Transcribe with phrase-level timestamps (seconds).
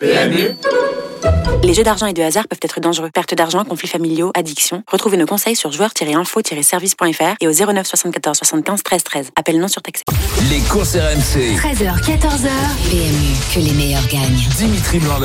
[0.00, 0.54] PMU
[1.64, 3.10] Les jeux d'argent et de hasard peuvent être dangereux.
[3.12, 4.84] Perte d'argent, conflits familiaux, addiction.
[4.86, 9.30] Retrouvez nos conseils sur joueurs-info-service.fr et au 09 74 75 13 13.
[9.36, 10.04] Appel non surtaxé.
[10.50, 11.56] Les courses RMC.
[11.56, 12.48] 13h, 14h.
[12.90, 14.46] PMU, que les meilleurs gagnent.
[14.56, 15.18] Dimitri blanc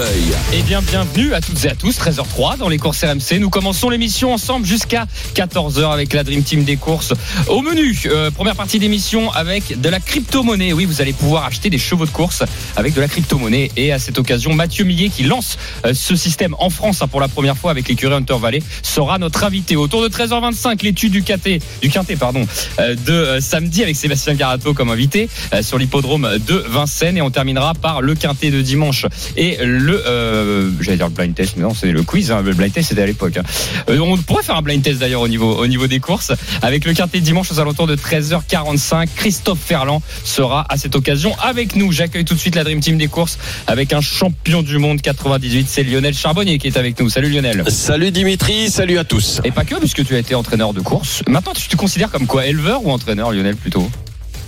[0.53, 3.39] Eh bien, bienvenue à toutes et à tous, 13h03 dans les courses RMC.
[3.39, 5.05] Nous commençons l'émission ensemble jusqu'à
[5.35, 7.13] 14h avec la Dream Team des courses.
[7.47, 10.73] Au menu, euh, première partie d'émission avec de la crypto-monnaie.
[10.73, 12.43] Oui, vous allez pouvoir acheter des chevaux de course
[12.75, 13.71] avec de la crypto-monnaie.
[13.77, 17.21] Et à cette occasion, Mathieu Millet qui lance euh, ce système en France hein, pour
[17.21, 19.75] la première fois avec l'écurie Hunter Valley sera notre invité.
[19.75, 22.45] Autour de 13h25, l'étude du Quintet, du Quintet pardon,
[22.79, 27.21] euh, de euh, samedi avec Sébastien Garato comme invité euh, sur l'hippodrome de Vincennes et
[27.21, 29.05] on terminera par le Quintet de dimanche
[29.37, 32.73] et le j'allais dire le blind test mais non c'est le quiz hein, le blind
[32.73, 33.43] test c'était à l'époque hein.
[33.87, 36.93] On pourrait faire un blind test d'ailleurs au niveau au niveau des courses avec le
[36.93, 41.91] Quintet de dimanche aux alentours de 13h45 Christophe Ferland sera à cette occasion avec nous
[41.91, 43.37] j'accueille tout de suite la Dream Team des courses
[43.67, 47.63] avec un champion du monde 98 c'est Lionel Charbonnier qui est avec nous salut Lionel
[47.69, 49.39] Salut Dimitri, salut à tous.
[49.45, 51.21] et pas que, puisque tu as été entraîneur de course.
[51.27, 53.89] Maintenant, tu te considères comme quoi Éleveur ou entraîneur, Lionel, plutôt?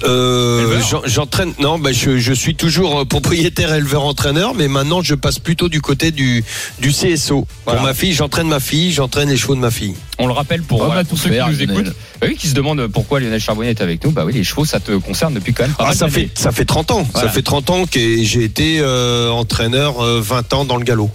[0.03, 1.53] Euh, J'entraîne.
[1.59, 5.70] Non, bah, je, je suis toujours euh, propriétaire éleveur entraîneur, mais maintenant je passe plutôt
[5.70, 6.44] du côté du,
[6.80, 7.47] du CSO.
[7.66, 7.80] Voilà.
[7.80, 9.95] Pour ma fille, j'entraîne ma fille, j'entraîne les chevaux de ma fille.
[10.19, 11.62] On le rappelle pour, Oh, voilà, bah, pour ceux qui nous Lionel.
[11.72, 11.95] écoutent.
[12.19, 14.12] Bah oui, qui se demandent pourquoi Lionel Charbonnier est avec nous.
[14.12, 16.30] Bah oui, les chevaux, ça te concerne depuis quand même pas Ah, mal ça fait
[16.36, 17.08] ça fait 30 ans.
[17.14, 17.30] Voilà.
[17.30, 21.09] Ça fait 30 ans que j'ai été euh, entraîneur euh, 20 ans dans le galop.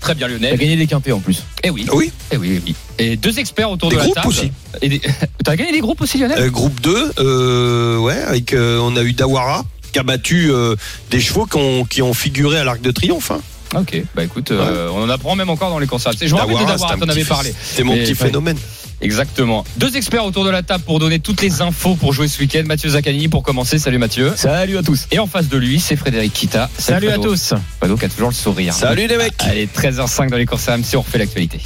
[0.00, 0.58] Très bien, T'as Lionel.
[0.58, 1.42] gagné des quintés en plus.
[1.62, 1.86] Eh oui.
[1.92, 2.12] Oui.
[2.32, 2.74] Eh oui, oui.
[2.98, 4.28] Et deux experts autour Des de la groupes table.
[4.28, 4.52] aussi.
[4.82, 5.00] Et des...
[5.44, 6.38] T'as gagné des groupes aussi, Lionel?
[6.38, 10.76] Euh, groupe 2, euh, ouais, avec euh, on a eu Dawara qui a battu euh,
[11.10, 13.30] des chevaux qui ont, qui ont figuré à l'Arc de Triomphe.
[13.30, 13.40] Hein.
[13.76, 16.12] Ok, bah écoute, euh, on en apprend même encore dans les concerts.
[16.18, 17.52] Je me rappelle de Dawara, t'en avais parlé.
[17.62, 18.14] C'était mon petit ouais.
[18.14, 18.56] phénomène.
[19.00, 19.64] Exactement.
[19.76, 22.62] Deux experts autour de la table pour donner toutes les infos pour jouer ce week-end.
[22.66, 23.78] Mathieu Zaccani pour commencer.
[23.78, 24.32] Salut Mathieu.
[24.36, 25.06] Salut à tous.
[25.10, 26.68] Et en face de lui, c'est Frédéric Kita.
[26.78, 27.54] Salut à tous.
[27.78, 28.74] Fredo qui a toujours le sourire.
[28.74, 29.34] Salut les mecs.
[29.40, 31.60] Allez, 13h05 dans les courses RMC, on refait l'actualité.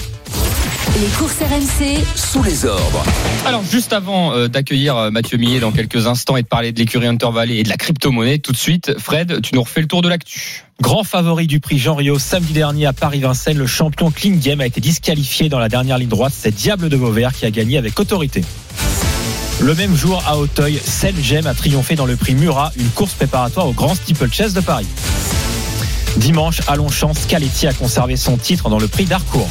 [1.01, 3.03] Les courses RMC, Sous les ordres.
[3.47, 6.79] Alors, juste avant euh, d'accueillir euh, Mathieu Millet dans quelques instants et de parler de
[6.79, 9.87] l'écurie Hunter Valley et de la crypto-monnaie, tout de suite, Fred, tu nous refais le
[9.87, 10.65] tour de l'actu.
[10.83, 14.67] Grand favori du prix Jean Rio samedi dernier à Paris-Vincennes, le champion Clean Game a
[14.67, 16.35] été disqualifié dans la dernière ligne droite.
[16.37, 18.45] C'est Diable de Vauvert qui a gagné avec autorité.
[19.61, 23.15] Le même jour à Auteuil, Celle Gem a triomphé dans le prix Murat, une course
[23.15, 24.87] préparatoire au Grand Steeplechase de Paris.
[26.19, 29.49] Dimanche, à Longchamp, Scaletti a conservé son titre dans le prix d'Harcourt.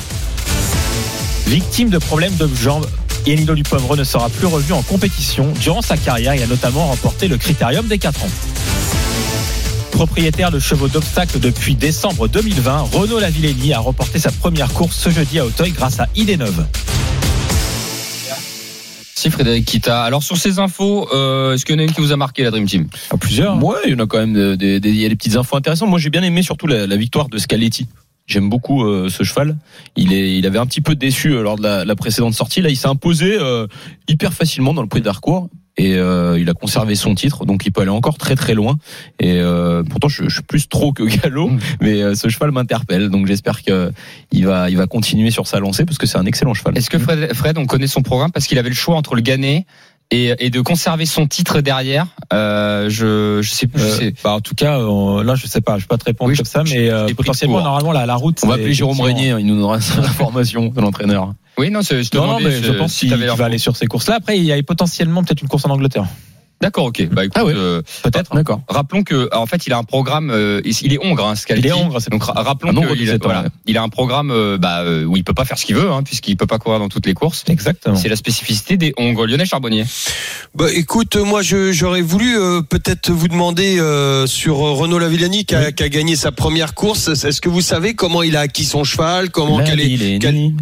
[1.52, 2.88] Victime de problèmes de jambes,
[3.28, 5.52] Enilo Dupomereux ne sera plus revu en compétition.
[5.60, 8.30] Durant sa carrière, il a notamment remporté le Critérium des 4 ans.
[9.92, 15.10] Propriétaire de chevaux d'obstacle depuis décembre 2020, Renaud Lavillenie a remporté sa première course ce
[15.10, 16.66] jeudi à Auteuil grâce à Idée Neuve.
[19.14, 20.04] Si Frédéric Kita.
[20.04, 22.44] Alors, sur ces infos, euh, est-ce qu'il y en a une qui vous a marqué,
[22.44, 22.88] la Dream Team?
[23.12, 23.62] À plusieurs.
[23.62, 25.36] Ouais, il y en a quand même des, des- des- il y a des petites
[25.36, 25.90] infos intéressantes.
[25.90, 27.88] Moi, j'ai bien aimé surtout la, la victoire de Scaletti.
[28.32, 29.58] J'aime beaucoup euh, ce cheval.
[29.98, 32.62] Il est, il avait un petit peu déçu euh, lors de la, la précédente sortie.
[32.62, 33.68] Là, il s'est imposé euh,
[34.08, 37.46] hyper facilement dans le prix d'Harcourt et euh, il a conservé son titre.
[37.46, 38.78] Donc, il peut aller encore très très loin.
[39.20, 41.60] Et euh, pourtant, je, je suis plus trop que galop, Mm.
[41.82, 43.10] mais euh, ce cheval m'interpelle.
[43.10, 43.92] Donc, j'espère que
[44.32, 46.78] il va, il va continuer sur sa lancée parce que c'est un excellent cheval.
[46.78, 48.32] Est-ce que Fred, Fred, on connaît son programme?
[48.32, 49.66] Parce qu'il avait le choix entre le gagner
[50.12, 53.82] et, et de conserver son titre derrière euh, je, je sais plus.
[53.82, 54.14] je Euh, sais.
[54.24, 56.38] bah, en tout cas, euh, là, je sais pas, je peux pas te répondre Oui,
[56.38, 58.40] comme je- ça, je- mais euh, potentiellement, normalement, la, la route.
[58.44, 61.34] On va appeler Jérôme Régnier, il nous donnera l'information de l'entraîneur.
[61.58, 63.36] Oui, non, c'est- je te Non, non, demandais mais je si- pense si qu'il l'info.
[63.36, 64.16] va aller sur ces courses-là.
[64.16, 66.06] Après, il y a potentiellement peut-être une course en Angleterre.
[66.62, 67.08] D'accord, ok.
[67.12, 67.54] Bah, écoute, Ah ouais.
[67.56, 68.36] euh, Peut-être.
[68.36, 68.62] D'accord.
[68.70, 70.30] rappelons que, en fait, il a un programme.
[70.30, 71.68] euh, il est hongre, hein, Scaletti.
[71.68, 73.48] Il est hongre, c'est Donc ra- rappelons qu'il a, 17 ans, voilà, ouais.
[73.66, 75.92] il a un programme euh, bah, euh, où il peut pas faire ce qu'il veut,
[75.92, 77.44] hein, puisqu'il peut pas courir dans toutes les courses.
[77.48, 77.96] Exactement.
[77.96, 79.26] C'est la spécificité des Hongres.
[79.26, 79.86] Lionel Charbonnier.
[80.54, 85.72] Bah écoute, moi j'aurais voulu euh, peut-être vous demander euh, sur Renaud Lavillani qui a,
[85.72, 87.08] qui a gagné sa première course.
[87.08, 90.20] Est-ce que vous savez comment il a acquis son cheval Comment Là, quelle est,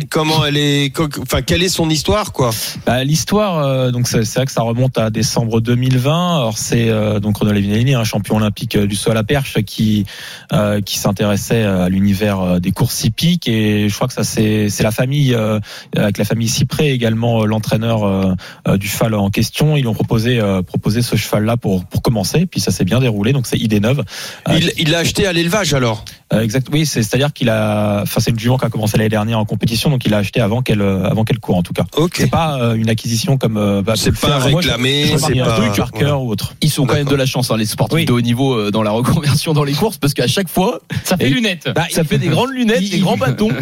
[0.09, 2.51] comment elle est Enfin quelle est son histoire quoi?
[2.85, 6.37] Bah, L'histoire, euh, donc c'est vrai que ça remonte à décembre 2020.
[6.37, 9.61] Alors c'est euh, donc Renaud Lavinelli, un champion olympique euh, du saut à la perche,
[9.65, 10.05] qui
[10.53, 14.69] euh, qui s'intéressait à l'univers euh, des courses hippiques et je crois que ça c'est
[14.69, 15.59] c'est la famille euh,
[15.95, 18.33] avec la famille Cyprès également euh, l'entraîneur euh,
[18.67, 19.75] euh, du cheval en question.
[19.77, 22.45] Ils ont proposé euh, proposé ce cheval là pour pour commencer.
[22.45, 23.33] Puis ça s'est bien déroulé.
[23.33, 24.03] Donc c'est idée neuve.
[24.47, 26.05] Euh, Il il l'a acheté à l'élevage alors?
[26.31, 26.67] Euh, exact.
[26.71, 28.01] Oui, c'est c'est à dire qu'il a.
[28.03, 30.39] Enfin, c'est le jument qui a commencé l'année dernière en compétition, donc il a acheté
[30.41, 31.85] avant qu'elle euh, avant qu'elle court en tout cas.
[31.97, 32.13] Ok.
[32.17, 33.57] C'est pas euh, une acquisition comme.
[33.57, 36.53] euh, bah, C'est pas réclamé, c'est un pas- Parker ou autre.
[36.61, 38.05] Ils sont quand même de la chance, hein, les sportifs Oui.
[38.05, 41.17] de haut niveau euh, dans la reconversion dans les courses, parce qu'à chaque fois, Ça
[41.17, 41.69] fait Et- lunettes.
[41.75, 43.49] Bah, ça fait des grandes lunettes, il- des grands bâtons.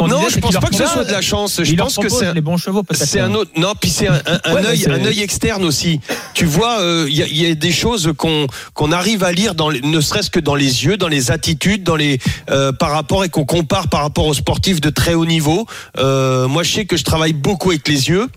[0.00, 1.60] Non, disait, je pense pas que ce soit de la chance.
[1.62, 2.82] Je pense que c'est un- les bons chevaux.
[2.92, 3.50] C'est un autre.
[3.56, 4.14] Non, puis c'est un,
[4.54, 6.00] Ouais, œil, un œil externe aussi.
[6.34, 9.32] Tu vois, euh, il y, a, il y a des choses qu'on qu'on arrive à
[9.32, 12.18] lire dans, les- ne serait-ce que dans les yeux, dans les attitudes, dans les
[12.50, 15.66] euh, par rapport et qu'on compare par rapport aux sportifs de très haut niveau.
[15.98, 18.28] Euh, moi, je sais que je travaille beaucoup avec les yeux.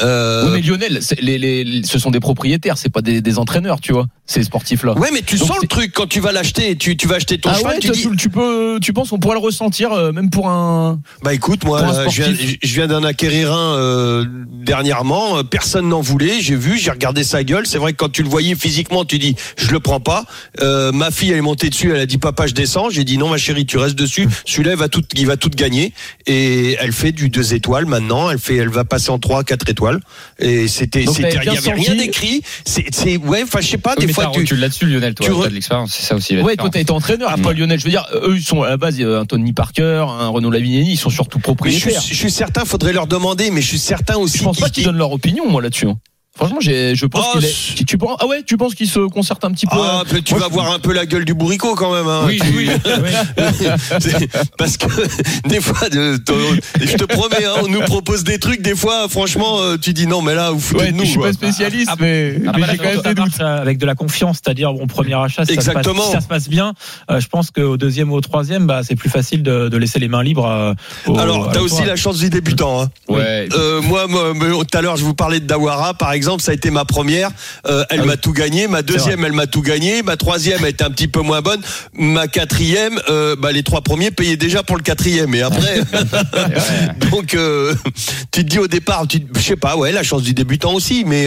[0.00, 4.94] Euh, mais Lionel, ce sont des propriétaires, c'est pas des entraîneurs, tu vois, ces sportifs-là.
[4.94, 6.76] Ouais, mais tu Donc sens le truc quand tu vas l'acheter.
[6.76, 8.08] Tu, tu vas acheter ton Ah cheval, ouais, tu dis.
[8.16, 11.00] tu, peux, tu penses qu'on pourrait le ressentir euh, même pour un.
[11.22, 15.38] Bah écoute, moi, je viens, viens d'en acquérir un euh, dernièrement.
[15.38, 16.40] Euh, Personne n'en voulait.
[16.40, 17.66] J'ai vu, j'ai regardé sa gueule.
[17.66, 20.24] C'est vrai que quand tu le voyais physiquement, tu dis, je le prends pas.
[20.60, 21.90] Euh, ma fille, elle est montée dessus.
[21.92, 22.90] Elle a dit, papa, je descends.
[22.90, 24.28] J'ai dit, non, ma chérie, tu restes dessus.
[24.46, 25.92] Celui-là, il va tout, il va tout gagner.
[26.26, 28.30] Et elle fait du deux étoiles maintenant.
[28.30, 30.00] Elle fait, elle va passer en trois, quatre étoiles.
[30.38, 32.42] Et c'était, il y avait rien d'écrit.
[32.64, 33.94] C'est, ouais, enfin, je sais pas.
[33.96, 36.14] Des mais fois, tu, recul là-dessus, Lionel, toi, tu t'as re- de l'expérience, c'est ça
[36.14, 36.38] aussi.
[36.40, 37.42] Ouais, toi, t'as été entraîneur, Ouais.
[37.42, 37.78] Paul Lionel.
[37.78, 40.50] Je veux dire, eux, ils sont à la base, euh, un Tony Parker, un Renaud
[40.50, 42.02] Lavignani, ils sont surtout mais je suis, propriétaires.
[42.02, 44.38] je suis certain, faudrait leur demander, mais je suis certain aussi.
[44.38, 45.86] Je pense pas qu'ils- qu'ils donnent leur opinion, moi, là-dessus.
[46.34, 47.48] Franchement, j'ai, je pense Oh, qu'il est.
[47.52, 50.02] c'est- Tu, tu penses, ah ouais, tu penses qu'ils se concertent un petit peu Ah,
[50.12, 52.06] euh, tu vas je- voir un peu la gueule du bourricot quand même.
[52.08, 52.22] Hein.
[52.26, 52.70] Oui, Tu- oui.
[54.58, 54.86] Parce que
[55.48, 56.18] des fois, de-
[56.80, 58.62] je te promets, hein, on nous propose des trucs.
[58.62, 61.04] Des fois, franchement, euh, tu dis non, mais là, vous foutez Ouais, de nous.
[61.04, 63.38] je suis pas spécialiste, Ah, mais, Ah, mais j'ai quand même ça des doutes.
[63.38, 66.04] marche avec de la confiance, c'est-à-dire bon premier achat, si ça, se passe, Exactement.
[66.06, 66.72] si ça se passe bien,
[67.10, 69.98] euh, je pense qu'au deuxième ou au troisième, bah, c'est plus facile de, de laisser
[69.98, 70.46] les mains libres.
[70.48, 70.72] euh,
[71.06, 72.82] au- Alors, t'as aussi la chance du débutant.
[72.82, 72.88] Hein.
[73.08, 73.48] Ouais.
[73.52, 76.70] Euh, moi, tout à l'heure, je vous parlais de Dawara, par exemple, ça a été
[76.70, 77.30] ma première.
[77.66, 78.08] Euh, elle Ah oui.
[78.08, 78.68] m'a tout gagné.
[78.68, 80.02] Ma deuxième, elle m'a tout gagné.
[80.02, 81.60] Ma troisième, elle était un petit peu moins bonne.
[81.94, 85.34] Ma quatrième, euh, bah, les trois premiers payaient déjà pour le quatrième.
[85.34, 85.80] Et après,
[87.10, 87.74] donc, euh,
[88.30, 91.04] tu te dis au départ, tu, je sais pas, ouais, la chance du débutant aussi.
[91.06, 91.26] Mais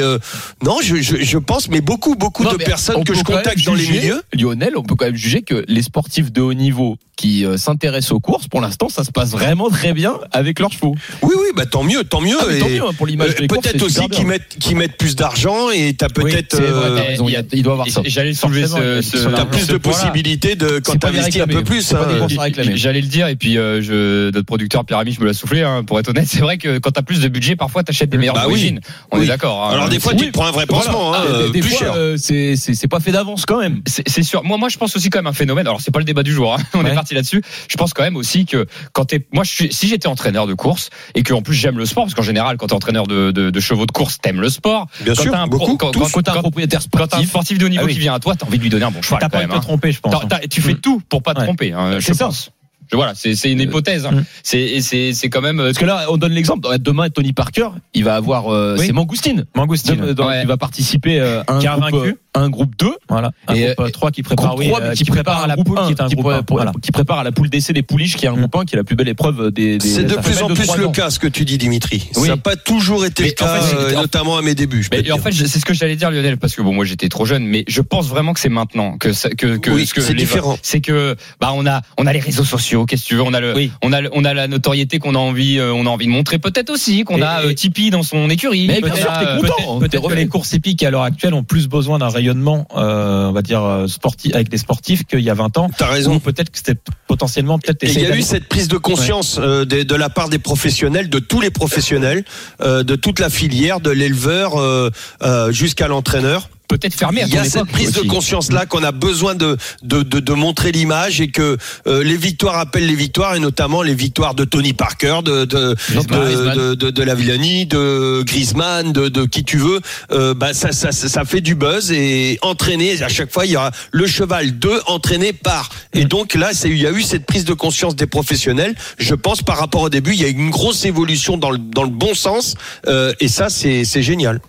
[0.64, 3.64] non, je, je, je pense, mais beaucoup, beaucoup Non, de personnes on que je contacte
[3.66, 4.22] dans les milieux.
[4.34, 8.12] Lionel, on peut quand même juger que les sportifs de haut niveau qui euh, s'intéressent
[8.12, 10.96] aux courses, pour l'instant, ça se passe vraiment très bien avec leurs chevaux.
[11.22, 12.36] Oui, oui, bah tant mieux, tant mieux.
[12.40, 14.98] Ah, mais tant Et, mieux, hein, pour l'image euh, peut-être aussi qu'ils mettent, qu'ils mettent
[14.98, 16.58] plus d'argent et t'as peut-être.
[16.58, 18.02] vrai, euh, il doit avoir ça.
[18.06, 21.94] J'allais soulever ce, ce- T'as plus ce de possibilités de quand t'investis un peu plus.
[21.94, 22.28] Hein.
[22.76, 25.62] J'allais le dire et puis euh, je, notre producteur Pierre Ami, je me l'a soufflé.
[25.64, 28.18] Hein, pour être honnête, c'est vrai que quand t'as plus de budget, parfois t'achètes des
[28.18, 28.52] meilleures Bah oui.
[28.54, 28.80] origines.
[29.12, 29.26] On Oui.
[29.26, 29.66] est d'accord.
[29.66, 29.74] hein.
[29.74, 30.28] Alors des fois, tu Oui.
[30.28, 31.96] te prends un vrai pansement, Ah, euh, plus fois, cher.
[32.18, 33.82] c'est c'est- c'est pas fait d'avance quand même.
[33.88, 34.44] C'est sûr.
[34.44, 35.68] Moi, moi, je pense aussi quand même un phénomène.
[35.68, 36.58] Alors, c'est pas le débat du jour.
[36.74, 37.42] On est parti là-dessus.
[37.70, 40.54] Je pense quand même aussi que quand t'es, moi, je suis, si j'étais entraîneur de
[40.54, 43.32] course et que en plus j'aime le sport, parce qu'en général, quand t'es entraîneur de,
[43.32, 44.88] de, de chevaux de course, t'aimes le sport.
[45.02, 47.04] Bien quand sûr, t'as un beaucoup, quand, quand- Quand t'as un quand- propriétaire quand t'as
[47.06, 47.94] un sportif, sportif de haut niveau Ah oui.
[47.94, 49.38] qui vient à toi, t'as envie de lui donner un bon cheval T'as quand pas
[49.38, 49.62] envie de te hein.
[49.62, 50.14] tromper, je pense.
[50.28, 50.80] T'as- t'as- tu fais Mm.
[50.80, 51.46] tout pour pas te Ouais.
[51.46, 51.74] tromper.
[51.74, 52.26] hein, je C'est ça.
[52.26, 52.50] pense.
[52.92, 54.06] Je- Voilà, c'est c'est une hypothèse.
[54.06, 54.12] hein.
[54.12, 54.26] Mm.
[54.44, 55.60] C'est c'est c'est quand même.
[55.60, 56.68] euh, parce que là, on donne l'exemple.
[56.78, 58.86] Demain, Tony Parker, il va avoir, euh, Oui.
[58.86, 59.46] c'est Mangoustine.
[59.56, 60.42] Mangoustine, Ouais.
[60.44, 62.16] Il va participer euh, à un Qui a vaincu.
[62.36, 62.92] Euh, un groupe 2.
[63.10, 63.32] voilà.
[63.48, 65.78] Un Et, groupe euh, 3 qui prépare, oui, 3, euh, qui, prépare, à la poule,
[65.80, 66.44] 1, qui est un qui, groupe pré- 1.
[66.44, 66.72] pour- Voilà.
[66.82, 68.40] qui prépare à la poule d'essai des pouliches, qui est un Mm.
[68.40, 69.78] groupe 1, qui est la plus belle épreuve des.
[69.78, 70.92] des C'est de plus en plus le ans.
[70.92, 72.10] cas, ce que tu dis, Dimitri.
[72.16, 72.24] Oui.
[72.24, 74.56] Ça n'a pas toujours été Mais le cas, en fait, euh, c'est- notamment à mes
[74.56, 74.88] débuts.
[74.92, 77.26] Mais en fait, c'est ce que j'allais dire, Lionel, parce que bon, moi j'étais trop
[77.26, 80.02] jeune, mais je pense vraiment que c'est maintenant que ça- que, que Oui, ce que
[80.02, 80.58] c'est différent.
[80.62, 83.34] C'est que bah on a on a les réseaux sociaux, qu'est-ce que tu veux, on
[83.34, 83.72] a le Oui.
[83.82, 86.12] on a le- on a la notoriété qu'on a envie euh, on a envie de
[86.12, 88.68] montrer peut-être aussi qu'on a euh, Tipeee dans son écurie.
[88.68, 89.80] Mais peut-être, bien sûr, t'es euh, content.
[89.80, 93.42] Peut-être les courses hippiques à l'heure actuelle ont plus besoin d'un rayonnement, euh, on va
[93.42, 95.70] dire euh, sportif, avec des sportifs qu'il y a 20 ans.
[95.78, 96.20] T'as raison.
[96.20, 97.84] Peut-être que c'était potentiellement peut-être.
[97.84, 101.10] Il y a eu cette prise de conscience euh, de, de la part des professionnels,
[101.10, 102.24] de tous les professionnels,
[102.62, 104.90] euh, de toute la filière, de l'éleveur euh,
[105.22, 106.50] euh, jusqu'à l'entraîneur.
[106.68, 109.58] Peut-être fermé à Il y a cette prise de conscience là qu'on a besoin de
[109.84, 111.58] de, de, de montrer l'image et que
[111.88, 115.76] euh, les victoires appellent les victoires et notamment les victoires de Tony Parker, de de
[115.94, 119.80] de, de, de, de la Villani, de Griezmann, de, de qui tu veux.
[120.12, 123.58] Euh, bah ça, ça ça fait du buzz et entraîné à chaque fois il y
[123.58, 127.26] aura le cheval de entraîné par et donc là c'est il y a eu cette
[127.26, 128.76] prise de conscience des professionnels.
[128.98, 131.84] Je pense par rapport au début il y a une grosse évolution dans le dans
[131.84, 132.56] le bon sens
[132.88, 134.40] euh, et ça c'est c'est génial.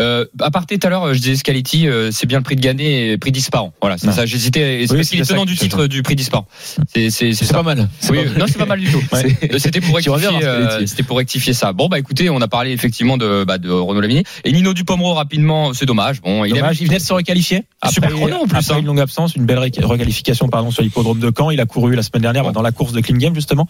[0.00, 2.60] Euh, à parté tout à l'heure, je disais Scaliti, euh, c'est bien le prix de
[2.60, 3.72] gagner et prix disparant.
[3.80, 4.26] Voilà, c'est ça.
[4.26, 4.84] J'hésitais.
[4.86, 6.46] C'est Oui, parce qu'il est tenant du titre du prix disparant.
[6.92, 7.54] C'est c'est c'est C'est ça.
[7.54, 7.88] pas mal.
[8.00, 8.38] C'est Oui, pas mal.
[8.38, 9.02] non, c'est pas mal du tout.
[9.12, 9.36] Ouais.
[9.52, 10.28] Euh, C'était pour rectifier.
[10.42, 10.84] euh.
[10.86, 11.72] C'était pour rectifier ça.
[11.72, 15.14] Bon, bah écoutez, on a parlé effectivement de bah, de Renaud Lamini et Nino Dupomero
[15.14, 15.72] rapidement.
[15.74, 16.20] C'est dommage.
[16.22, 17.64] Bon, il est Dommage, il venait de se requalifier.
[17.90, 18.78] Super chrono, en plus, Après hein.
[18.80, 21.50] une longue absence, une belle requalification pardon sur l'hippodrome de Caen.
[21.50, 22.50] Il a couru la semaine dernière Bon.
[22.52, 23.68] dans la course de Clean Game justement.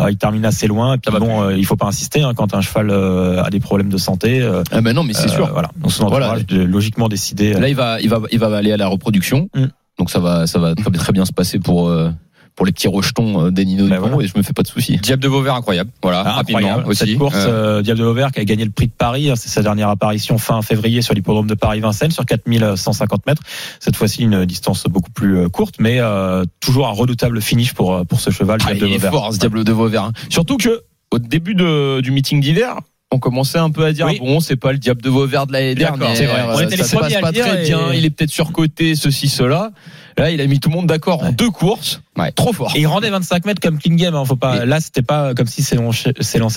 [0.00, 0.94] Euh, il termine assez loin.
[0.94, 3.60] Et puis bon, euh, il faut pas insister hein, quand un cheval euh, a des
[3.60, 4.40] problèmes de santé.
[4.42, 5.61] euh, Ah ben non, mais c'est euh, sûr.
[5.62, 5.72] Voilà.
[5.80, 6.26] Donc son Voilà.
[6.26, 7.54] entourage de- logiquement décidé.
[7.54, 9.48] euh, Là, il va, il va, il va aller à la reproduction.
[9.54, 9.66] Mm.
[9.98, 11.88] Donc ça va, ça va très, très bien se passer pour.
[11.88, 12.10] euh,
[12.54, 14.24] pour les petits rejetons euh, des Nino Bah Dupont, voilà.
[14.24, 14.98] et je me fais pas de soucis.
[14.98, 15.90] Diable de Vauvert, incroyable.
[16.02, 16.86] Voilà, Ah, rapidement incroyable.
[16.90, 17.06] aussi.
[17.06, 19.36] Cette course, Euh, euh, Diable de Vauvert qui a gagné le prix de Paris, hein,
[19.36, 23.42] c'est sa dernière apparition fin février sur l'hippodrome de Paris-Vincennes sur 4150 mètres.
[23.80, 28.20] Cette fois-ci une distance beaucoup plus courte, mais euh, toujours un redoutable finish pour pour
[28.20, 29.12] ce cheval Ah, Diable de il est Vauvert.
[29.12, 30.04] fort, ce Diable de Vauvert.
[30.04, 30.12] hein.
[30.28, 32.76] Surtout que au début de, du meeting d'hiver,
[33.12, 34.18] on commençait un peu à dire Oui.
[34.18, 36.16] bon, c'est pas le Diable de Vauvert de l'année dernière.
[36.16, 36.42] c'est vrai.
[36.48, 37.92] On était ça les premiers passe à pas dire très et- bien.
[37.92, 39.70] Il est peut-être surcoté, ceci, cela.
[40.18, 42.02] Là, il a mis tout le monde d'accord en deux courses.
[42.18, 42.30] Ouais.
[42.32, 42.72] Trop fort.
[42.76, 44.14] Et il rendait 25 mètres comme King Game.
[44.14, 44.66] Hein, faut pas.
[44.66, 46.12] Là, c'était pas comme si c'est lancé,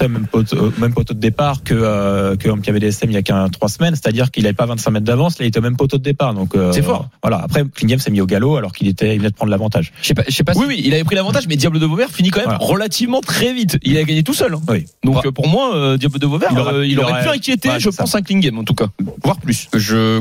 [0.05, 3.17] au même poteau, au même poteau de départ que euh, que Homme DSM il y
[3.17, 3.95] a qu'un trois semaines.
[3.95, 5.39] C'est-à-dire qu'il avait pas 25 mètres d'avance.
[5.39, 6.33] Là, il était au même poteau de départ.
[6.33, 7.07] Donc euh, C'est fort.
[7.23, 7.37] Voilà.
[7.41, 9.93] Après, King Game s'est mis au galop alors qu'il était, il venait de prendre l'avantage.
[10.01, 11.79] je sais pas, je sais pas si- Oui, oui, il avait pris l'avantage, mais Diable
[11.79, 12.65] de Vauvert finit quand même Voilà.
[12.65, 13.77] relativement très vite.
[13.83, 14.53] Il a gagné tout seul.
[14.55, 14.61] hein.
[14.67, 14.85] Oui.
[15.05, 15.27] Donc Ouais.
[15.27, 17.29] euh, pour moi, euh, Diable de Vauvert, Il aurait- euh, il il aurait, aurait- pu
[17.29, 18.03] inquiéter, Ouais, je ça.
[18.03, 18.87] pense, un clean game en tout cas,
[19.23, 19.69] voire plus.
[19.73, 20.19] je,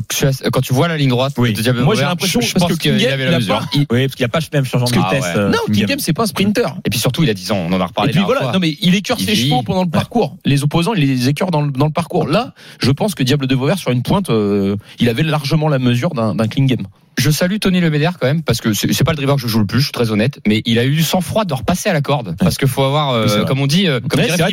[0.52, 1.52] quand tu vois la ligne droite Oui.
[1.52, 3.30] de Diable de Moi, j'ai Vauvert, l'impression je, pense que King qu'il Game, avait il
[3.30, 3.66] la a mesure.
[3.74, 5.36] Oui, parce qu'il n'y a pas le même changement de Ah vitesse.
[5.36, 5.40] ouais.
[5.42, 5.88] euh, Non, King King Game.
[5.90, 6.66] Game, c'est pas un sprinter.
[6.84, 8.52] Et puis surtout, il a 10 ans, on en a reparlé Et puis voilà, fois.
[8.52, 10.36] non mais il écœure Il ses chevaux pendant le parcours.
[10.44, 12.26] Les opposants, il les écœure dans le, dans le parcours.
[12.28, 15.78] Là, je pense que Diable de Vauvert sur une pointe, euh, il avait largement la
[15.78, 16.86] mesure d'un d'un clean game.
[17.18, 19.60] Je salue Tony Lebeder quand même parce que c'est pas le driver que je joue
[19.60, 21.92] le plus, je suis très honnête, mais il a eu du sang-froid de repasser à
[21.92, 24.52] la corde parce qu'il faut avoir, euh, Oui, comme on dit, euh, comme dirait vrai,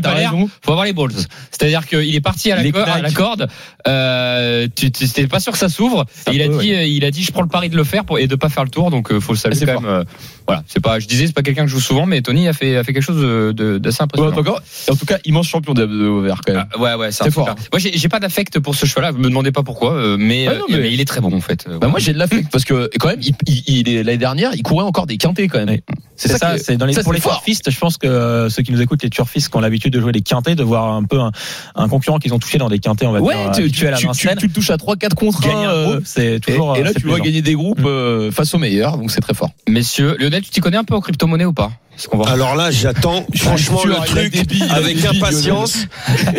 [0.64, 1.12] faut avoir les balls.
[1.52, 3.14] C'est-à-dire qu'il est parti à la, corde, à la knack.
[3.14, 3.48] corde,
[3.88, 6.06] euh, tu t'étais pas sûr que ça s'ouvre.
[6.32, 8.06] Il a peut, dit, euh, il a dit, je prends le pari de le faire
[8.06, 9.82] pour, et de pas faire le tour, donc euh, faut le saluer C'est quand fort.
[9.82, 9.92] même.
[9.92, 10.04] euh,
[10.48, 12.54] voilà, c'est pas, je disais, c'est pas quelqu'un que je joue souvent, mais Tony a
[12.54, 14.32] fait, a fait quelque chose de- de- d'assez impressionnant.
[14.90, 16.66] en tout cas, immense champion de Vauvert quand même.
[16.74, 17.56] Ah, ouais, ouais, c'est fort.
[17.72, 19.12] Moi, j'ai pas d'affect pour ce cheval-là.
[19.12, 21.42] Vous me demandez pas pourquoi, euh, mais, non, mais- mais il est très bon en
[21.42, 21.68] fait.
[21.80, 24.52] Bah moi j'ai de l'affect parce que quand même il, il, il est l'année dernière
[24.54, 25.70] il courait encore des quintés quand même.
[25.70, 25.82] Oui.
[26.16, 27.34] C'est ça, c'est dans les, ça, pour les fort.
[27.38, 30.00] turfistes, je pense que euh, ceux qui nous écoutent, les turfistes qui ont l'habitude de
[30.00, 31.32] jouer des quintés, de voir un peu un,
[31.74, 33.94] un concurrent qu'ils ont touché dans des quintés, on va Ouais, dire, tu, tu, à
[33.94, 36.40] tu, tu, tu le touches à 3-4 contre gagner 1 un euh, groupe, c'est et,
[36.40, 36.78] toujours.
[36.78, 37.26] et là euh, c'est tu vois plaisant.
[37.26, 39.50] gagner des groupes euh, face aux meilleurs donc c'est très fort.
[39.68, 41.72] Messieurs, Lionel, tu t'y connais un peu aux crypto-monnaies ou pas?
[42.14, 44.34] Va Alors là, j'attends franchement le truc
[44.72, 45.78] avec impatience.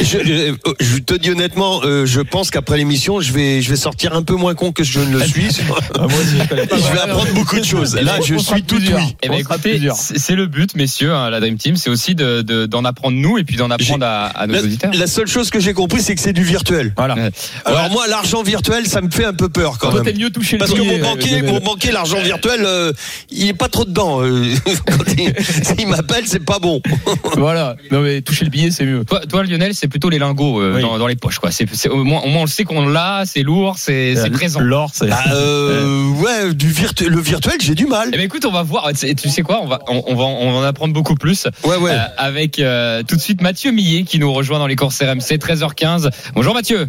[0.00, 3.76] je, euh, je te dis honnêtement, euh, je pense qu'après l'émission, je vais, je vais
[3.76, 5.48] sortir un peu moins con que je ne le suis.
[5.94, 6.76] Ah, moi aussi, je connais pas.
[6.76, 7.94] je vais apprendre beaucoup de choses.
[7.96, 9.14] Là, je suis tout oui.
[9.22, 12.66] Eh ben, écoutez, c'est le but, messieurs, hein, la Dream Team, c'est aussi de- de-
[12.66, 14.90] d'en apprendre nous et puis d'en apprendre à, à nos La, auditeurs.
[14.94, 16.92] la seule chose que j'ai compris, c'est que c'est du virtuel.
[16.96, 17.14] Voilà.
[17.14, 17.30] Ouais.
[17.64, 20.16] Alors moi, l'argent virtuel, ça me fait un peu peur quand Toi même.
[20.16, 21.52] mieux toucher le Parce que billet, mon euh, banquier, Lionel.
[21.52, 22.92] mon banquier, l'argent virtuel, euh,
[23.30, 24.20] il est pas trop dedans.
[25.76, 26.80] s'il m'appelle, c'est pas bon.
[27.36, 27.76] Voilà.
[27.90, 29.04] Non mais toucher le billet c'est mieux.
[29.04, 30.82] Toi, toi, Lionel, c'est plutôt les lingots euh, Oui.
[30.82, 31.50] dans, dans les poches, quoi.
[31.50, 34.60] C'est au, moins, au moins, on le sait qu'on l'a, c'est lourd, c'est Euh, présent.
[34.60, 35.08] L'or, c'est.
[35.08, 38.10] Bah, euh, ouais, du virtu- le virtuel, j'ai du mal.
[38.12, 38.90] Eh ben écoute, on va voir.
[38.98, 41.46] Tu tu sais quoi On va, on, on va, on va en apprendre beaucoup plus
[41.64, 41.90] Ouais, ouais.
[41.92, 45.38] euh, avec euh, tout de suite Mathieu Millet qui nous rejoint dans les courses RMC
[45.38, 46.10] 13h15.
[46.34, 46.88] Bonjour Mathieu.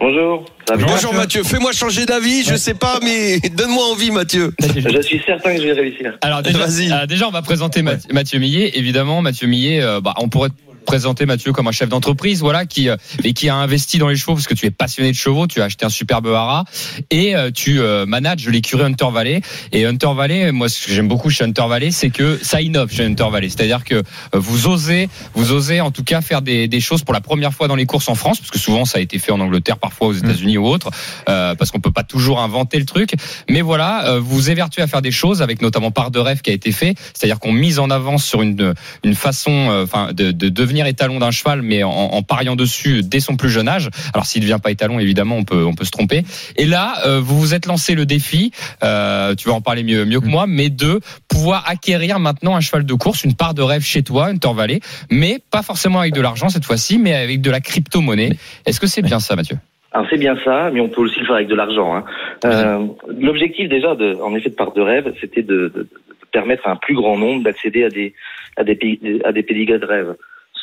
[0.00, 0.44] Bonjour.
[0.78, 4.52] Bonjour Mathieu, fais-moi changer d'avis, je sais pas, mais donne-moi envie Mathieu.
[4.60, 6.14] Je suis certain que je vais réussir.
[6.22, 6.90] Alors déjà, Vas-y.
[6.90, 8.78] euh, déjà on va présenter Mathieu Millet.
[8.78, 10.50] Évidemment, Mathieu Millet, euh, bah, on pourrait
[10.86, 14.16] présenter Mathieu comme un chef d'entreprise, voilà, qui euh, et qui a investi dans les
[14.16, 16.64] chevaux parce que tu es passionné de chevaux, tu as acheté un superbe haras
[17.10, 19.42] et euh, tu euh, manages l'écurie Hunter Valley.
[19.72, 22.90] Et Hunter Valley, moi ce que j'aime beaucoup chez Hunter Valley, c'est que ça innove
[22.90, 24.02] chez Hunter Valley, c'est-à-dire que euh,
[24.32, 27.68] vous osez, vous osez en tout cas faire des, des choses pour la première fois
[27.68, 30.08] dans les courses en France, parce que souvent ça a été fait en Angleterre, parfois
[30.08, 30.90] aux États-Unis ou autres,
[31.28, 33.14] euh, parce qu'on peut pas toujours inventer le truc.
[33.48, 36.50] Mais voilà, euh, vous évertuez à faire des choses avec notamment part de rêve qui
[36.50, 38.74] a été fait, c'est-à-dire qu'on mise en avant sur une
[39.04, 43.02] une façon, euh, enfin, de, de devenir étalon d'un cheval, mais en, en pariant dessus
[43.02, 43.88] dès son plus jeune âge.
[44.12, 46.24] Alors s'il ne devient pas étalon, évidemment, on peut on peut se tromper.
[46.56, 48.50] Et là, euh, vous vous êtes lancé le défi.
[48.82, 52.60] euh, tu vas en parler mieux mieux que moi, mais de pouvoir acquérir maintenant un
[52.60, 54.80] cheval de course, une part de rêve chez toi, Hunter Valley,
[55.10, 58.32] mais pas forcément avec de l'argent cette fois-ci, mais avec de la crypto-monnaie.
[58.66, 59.56] Est-ce que c'est bien ça, Mathieu?
[59.92, 61.94] Alors c'est bien ça, mais on peut aussi le faire avec de l'argent.
[61.94, 62.04] Hein.
[62.44, 62.86] Euh,
[63.18, 65.88] L'objectif déjà, de, en effet, de part de rêve, c'était de, de- de
[66.32, 68.12] permettre à un plus grand nombre d'accéder à des
[68.58, 68.76] à des
[69.24, 70.14] à des pédigrés de rêve.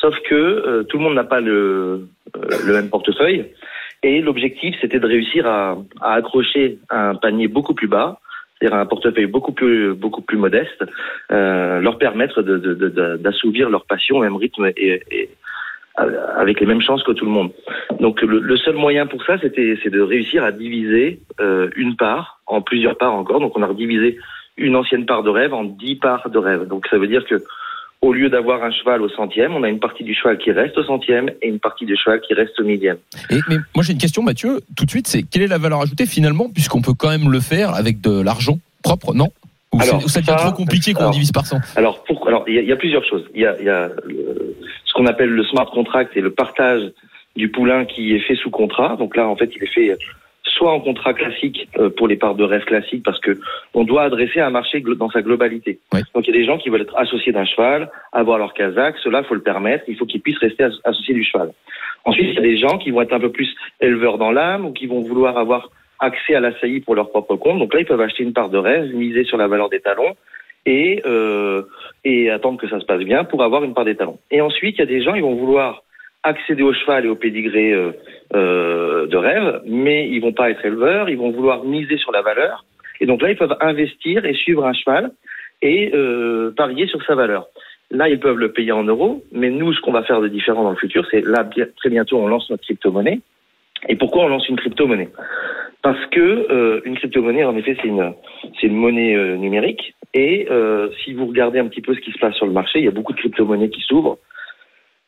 [0.03, 3.45] Sauf que euh, tout le monde n'a pas le euh, le même portefeuille,
[4.03, 8.19] et l'objectif c'était de réussir à, accrocher un panier beaucoup plus bas,
[8.60, 9.95] c'est-à-dire un portefeuille beaucoup plus
[10.33, 10.83] modeste,
[11.31, 15.29] euh, leur permettre d'assouvir leur passion au même rythme et,
[15.95, 17.51] avec les mêmes chances que tout le monde.
[18.01, 21.22] Donc le, seul moyen pour ça, c'était de réussir à diviser
[21.75, 23.39] une part en plusieurs parts encore.
[23.39, 24.17] Donc on a redivisé
[24.57, 26.67] une ancienne part de rêve en dix parts de rêve.
[26.67, 27.43] Donc ça veut dire que
[28.03, 30.77] au lieu d'avoir un cheval au centième, on a une partie du cheval qui reste
[30.77, 32.98] au centième et une partie du cheval qui reste au millième.
[33.29, 35.81] Et, mais moi j'ai une question Mathieu, tout de suite, c'est quelle est la valeur
[35.81, 39.29] ajoutée finalement puisqu'on peut quand même le faire avec de l'argent propre, non?
[39.74, 42.55] Ou, Alors, ça devient trop compliqué qu'on alors, divise par 100 Alors, pour, alors il
[42.55, 43.24] y, a- il y a plusieurs choses.
[43.33, 44.55] Il y a, il y a le-
[44.86, 46.91] ce qu'on appelle le smart contract et le partage
[47.36, 48.95] du poulain qui est fait sous contrat.
[48.98, 49.98] Donc là, en fait, il est fait
[50.45, 53.39] soit en contrat classique euh, pour les parts de rêve classiques, parce que
[53.73, 55.79] on doit adresser un marché dans sa globalité.
[55.93, 56.01] Oui.
[56.13, 58.97] Donc il y a des gens qui veulent être associés d'un cheval, avoir leur casaque,
[59.03, 61.51] cela faut le permettre, il faut qu'ils puissent rester as- associés du cheval.
[62.05, 64.65] Ensuite, il y a des gens qui vont être un peu plus éleveurs dans l'âme
[64.65, 65.69] ou qui vont vouloir avoir
[66.00, 67.59] accès à la saillie pour leur propre compte.
[67.59, 70.15] Donc là, ils peuvent acheter une part de rêve, miser sur la valeur des talons
[70.65, 71.63] et, euh,
[72.03, 74.19] et attendre que ça se passe bien pour avoir une part des talons.
[74.29, 75.83] Et ensuite, il y a des gens, ils vont vouloir
[76.24, 77.92] accéder au cheval et au pédigré euh,
[78.34, 82.22] euh, de rêve, mais ils vont pas être éleveurs, ils vont vouloir miser sur la
[82.22, 82.65] valeur.
[83.00, 85.12] Et donc là, ils peuvent investir et suivre un cheval
[85.62, 87.48] et euh, parier sur sa valeur.
[87.92, 90.63] Là, ils peuvent le payer en euros, mais nous, ce qu'on va faire de différent
[90.63, 93.20] dans le futur, c'est là, très bientôt, on lance notre crypto-monnaie.
[93.89, 95.10] Et pourquoi on lance une crypto-monnaie?
[95.82, 98.13] Parce que euh, une crypto-monnaie, en effet, c'est une,
[98.60, 99.94] c'est une monnaie euh, numérique.
[100.13, 102.80] Et euh, si vous regardez un petit peu ce qui se passe sur le marché,
[102.80, 104.18] il y a beaucoup de crypto-monnaies qui s'ouvrent.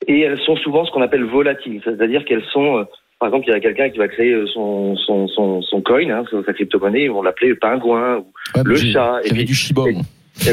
[0.08, 2.84] Et elles sont souvent ce qu'on appelle volatiles, c'est-à-dire qu'elles sont, euh,
[3.20, 6.08] par exemple, il y a quelqu'un qui va créer euh, son, son, son, son coin,
[6.10, 9.20] hein, sa crypto-monnaie, ils vont l'appeler le pingouin ou Ouais, le chat.
[9.24, 9.84] Et puis- du Shiba.
[9.90, 9.96] et-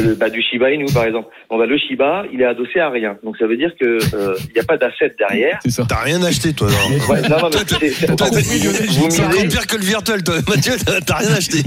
[0.01, 1.27] le, bah, du Shiba Inu, par exemple.
[1.49, 3.17] Bon, bah, le Shiba, il est adossé à rien.
[3.21, 5.59] Donc ça veut dire que euh, il n'y a pas d'asset derrière.
[5.61, 5.85] C'est ça.
[5.87, 6.69] T'as rien acheté, toi.
[6.69, 7.09] alors.
[7.09, 7.49] Ouais, non, non,
[7.81, 10.35] mais c'est- encore pire que le virtuel, toi.
[10.47, 10.73] Mathieu,
[11.05, 11.57] t'as rien acheté.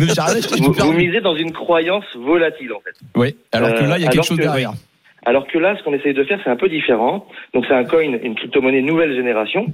[0.59, 2.95] Vous, vous misez dans une croyance volatile, en fait.
[3.19, 3.35] Ouais.
[3.53, 4.73] Alors que là, il y a quelque chose que- derrière.
[5.27, 7.27] Alors que là, ce qu'on essaye de faire, c'est un peu différent.
[7.53, 9.67] Donc c'est un coin, une crypto-monnaie nouvelle génération,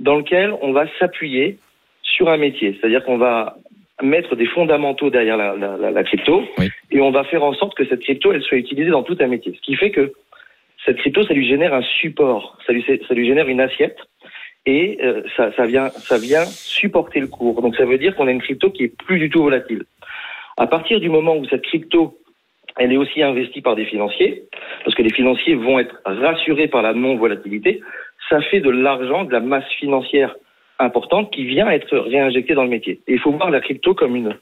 [0.00, 1.58] dans lequel on va s'appuyer
[2.02, 2.76] sur un métier.
[2.80, 3.56] C'est-à-dire qu'on va
[4.02, 6.68] mettre des fondamentaux derrière la, la, la- la crypto Oui.
[6.90, 9.26] et on va faire en sorte que cette crypto, elle soit utilisée dans tout un
[9.26, 9.52] métier.
[9.54, 10.12] Ce qui fait que
[10.84, 13.98] cette crypto, ça lui génère un support, ça lui, ça lui génère une assiette
[14.66, 17.60] et euh, ça, ça, vient, ça vient supporter le cours.
[17.62, 19.84] Donc ça veut dire qu'on a une crypto qui est plus du tout volatile.
[20.58, 22.18] À partir du moment où cette crypto,
[22.78, 24.44] elle est aussi investie par des financiers,
[24.84, 27.80] parce que les financiers vont être rassurés par la non-volatilité,
[28.28, 30.34] ça fait de l'argent, de la masse financière
[30.78, 33.00] importante qui vient être réinjectée dans le métier.
[33.06, 34.36] Et il faut voir la crypto comme une,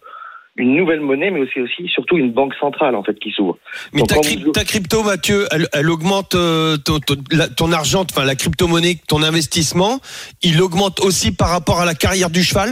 [0.57, 3.57] une nouvelle monnaie, mais aussi, aussi surtout une banque centrale en fait qui s'ouvre.
[3.93, 8.25] Mais ta, vous- crypto, Mathieu, elle, elle augmente euh, ton, ton- la- ton argent, enfin
[8.25, 10.01] la crypto-monnaie, ton investissement,
[10.43, 12.71] il augmente aussi par rapport à la carrière du cheval?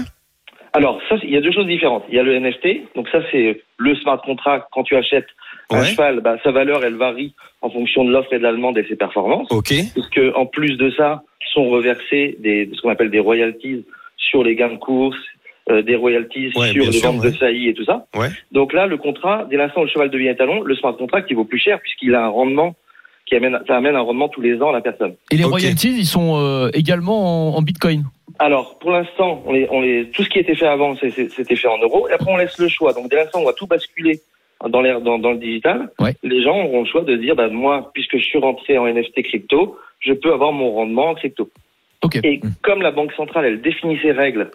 [0.73, 2.05] Alors, ça, il y a deux choses différentes.
[2.09, 4.67] Il y a le NFT, donc ça, c'est le smart contract.
[4.73, 5.27] Quand tu achètes
[5.75, 5.87] un Ouais.
[5.87, 8.85] cheval, bah, sa valeur, elle varie en fonction de l'offre et de la demande et
[8.89, 9.51] ses performances.
[9.51, 9.73] Ok.
[9.95, 13.85] Puisque, en plus de ça, sont reversés des, ce qu'on appelle des royalties
[14.17, 15.19] sur les gains de course,
[15.71, 17.31] euh, des royalties Ouais, sur les sûr, ventes ouais.
[17.31, 18.07] de saillies et tout ça.
[18.17, 18.29] Ouais.
[18.53, 21.37] Donc là, le contrat, dès l'instant où le cheval devient étalon, le smart contract, il
[21.37, 22.75] vaut plus cher puisqu'il a un rendement
[23.27, 25.15] qui amène, ça amène un rendement tous les ans à la personne.
[25.31, 28.05] Et les royalties, ils sont euh, également en, en Bitcoin?
[28.39, 31.69] Alors, pour l'instant, on les, on les, tout ce qui était fait avant, c'était fait
[31.69, 32.09] en euros.
[32.09, 32.93] Et après, on laisse le choix.
[32.95, 34.21] Donc, dès l'instant, on va tout basculer
[34.69, 35.91] dans, l'air, dans, dans le digital.
[35.99, 36.15] Ouais.
[36.23, 39.23] Les gens auront le choix de dire, bah, moi, puisque je suis rentré en NFT
[39.23, 41.49] crypto, je peux avoir mon rendement en crypto.
[42.03, 42.19] Ok.
[42.25, 44.51] Et comme la Banque centrale, elle définit ses règles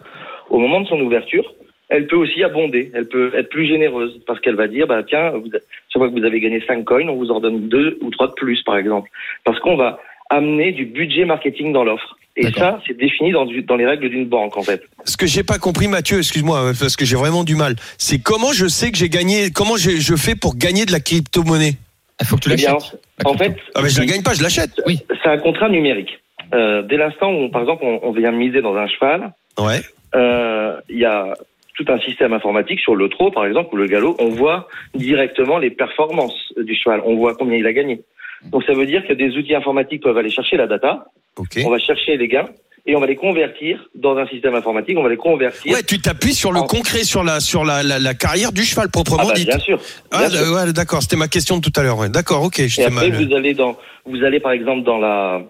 [0.50, 1.54] au moment de son ouverture,
[1.88, 5.30] elle peut aussi abonder, elle peut être plus généreuse, parce qu'elle va dire, bah, tiens,
[5.30, 5.62] vous, chaque
[5.94, 8.34] fois que vous avez gagné 5 coins, on vous en donne deux ou trois de
[8.34, 9.10] plus, par exemple.
[9.44, 12.17] Parce qu'on va amener du budget marketing dans l'offre.
[12.38, 13.44] Et ça, c'est défini dans,
[13.76, 14.82] les règles d'une banque, en fait.
[15.04, 18.20] Ce que j'ai pas compris, Mathieu, excuse-moi, euh, parce que j'ai vraiment du mal, c'est
[18.20, 21.74] comment je sais que j'ai gagné, comment je, je fais pour gagner de la crypto-monnaie?
[22.20, 23.00] Il faut que tu Eh l'achètes.
[23.24, 24.70] en fait, Ah ben je la gagne pas, je l'achète.
[24.86, 26.10] c'est un contrat numérique.
[26.54, 29.80] Euh, dès l'instant où, par exemple, on, on vient miser dans un cheval, Ouais.
[30.14, 31.34] euh, il y a
[31.76, 34.16] tout un système informatique sur le trot, par exemple, ou le galop.
[34.18, 37.00] On voit directement les performances du cheval.
[37.04, 38.00] On voit combien il a gagné.
[38.44, 41.04] Donc ça veut dire que des outils informatiques peuvent aller chercher la data.
[41.36, 41.58] Ok.
[41.64, 42.46] On va chercher les gains
[42.86, 44.96] et on va les convertir dans un système informatique.
[44.98, 45.72] On va les convertir.
[45.72, 48.64] Ouais, tu t'appuies sur le En- concret, sur la sur la, la, la carrière du
[48.64, 49.48] cheval ah proprement bah, dite.
[49.48, 49.80] bien sûr.
[50.10, 50.52] Ah bien sûr.
[50.54, 51.98] ouais, d'accord, c'était ma question de tout à l'heure.
[51.98, 52.08] Ouais.
[52.08, 53.24] D'accord, ok, je Et après, mal.
[53.24, 55.42] vous allez dans, vous allez par exemple dans la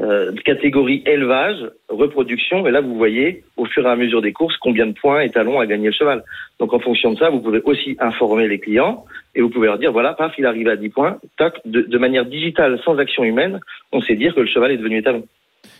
[0.00, 4.56] euh, catégorie élevage, reproduction, et là vous voyez au fur et à mesure des courses
[4.56, 6.24] combien de points et talons a gagné le cheval.
[6.58, 9.78] Donc en fonction de ça, vous pouvez aussi informer les clients et vous pouvez leur
[9.78, 13.60] dire voilà, paf, il arrive à 10 points, tac, de, manière digitale, sans action humaine,
[13.92, 15.24] on sait dire que le cheval est devenu étalon.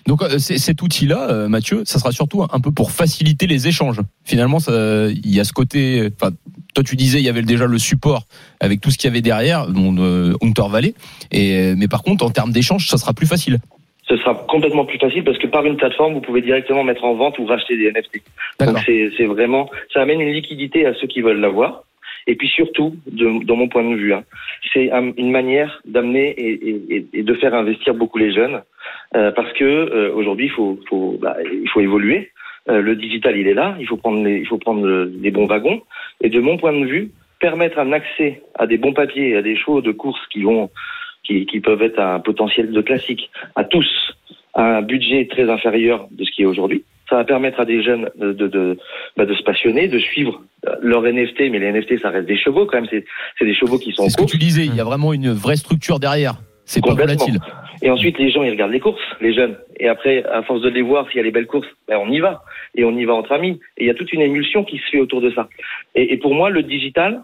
[0.06, 4.00] Donc euh, cet outil-là, euh, Mathieu, ça sera surtout un peu pour faciliter les échanges.
[4.24, 6.10] Finalement, il y a ce côté.
[6.74, 8.26] Toi, tu disais, il y avait déjà le support
[8.60, 10.94] avec tout ce qu'il y avait derrière, mon euh, Hunter Valley.
[11.32, 13.58] Mais par contre, en termes d'échange, ça sera plus facile.
[14.08, 17.14] Ce sera complètement plus facile parce que par une plateforme, vous pouvez directement mettre en
[17.14, 18.22] vente ou racheter des NFT.
[18.60, 21.84] Donc c'est c'est vraiment, ça amène une liquidité à ceux qui veulent l'avoir.
[22.26, 24.24] Et puis surtout, de, dans mon point de vue, hein,
[24.72, 28.62] c'est un- une manière d'amener et, et- et- de faire investir beaucoup les jeunes,
[29.14, 32.30] euh, parce que euh, aujourd'hui, il faut, faut, bah, il faut évoluer.
[32.70, 33.76] Euh, le digital, il est là.
[33.78, 35.82] Il faut prendre les, il faut prendre le- les bons wagons.
[36.22, 39.54] Et de mon point de vue, permettre un accès à des bons papiers, à des
[39.56, 40.70] chevaux de course qui vont,
[41.24, 44.14] qui, qui peuvent être à un potentiel de classique, à tous,
[44.54, 46.84] à un budget très inférieur de ce qui est aujourd'hui.
[47.08, 48.78] Ça, va permettre à des jeunes de, de, de,
[49.16, 50.42] bah, de se passionner, de suivre
[50.80, 52.88] leur NFT, mais les NFT, ça reste des chevaux quand même.
[52.90, 53.04] C'est
[53.38, 55.30] c'est des chevaux qui sont C'est ce que tu disais, il y a vraiment une
[55.30, 56.36] vraie structure derrière.
[56.64, 57.38] C'est pas volatile.
[57.82, 59.58] Et ensuite, les gens, ils regardent les courses, les jeunes.
[59.78, 62.10] Et après, à force de les voir, s'il y a les belles courses, ben, on
[62.10, 62.42] y va.
[62.74, 63.60] Et on y va entre amis.
[63.76, 65.48] Et il y a toute une émulsion qui se fait autour de ça.
[65.94, 67.22] Et, et pour moi, le digital,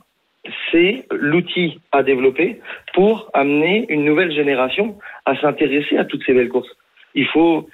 [0.70, 2.60] c'est l'outil à développer
[2.94, 6.70] pour amener une nouvelle génération à s'intéresser à toutes ces belles courses.
[7.14, 7.68] Il faut,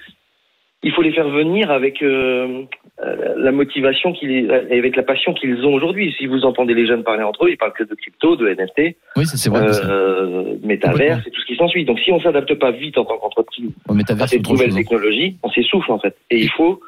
[0.83, 2.63] il faut les faire venir avec euh,
[3.03, 6.13] euh, la motivation qu'ils, et avec la passion qu'ils ont aujourd'hui.
[6.17, 8.97] Si vous entendez les jeunes parler entre eux, ils parlent que de crypto, de NFT,
[9.15, 9.61] Oui, c'est vrai.
[9.85, 11.85] euh, métavers et tout ce qui s'ensuit.
[11.85, 14.41] Donc si on s'adapte pas vite en tant qu'entreprise à c'est
[14.73, 14.75] hein.
[14.75, 16.15] technologies, on s'essouffle en fait.
[16.29, 16.81] Et il faut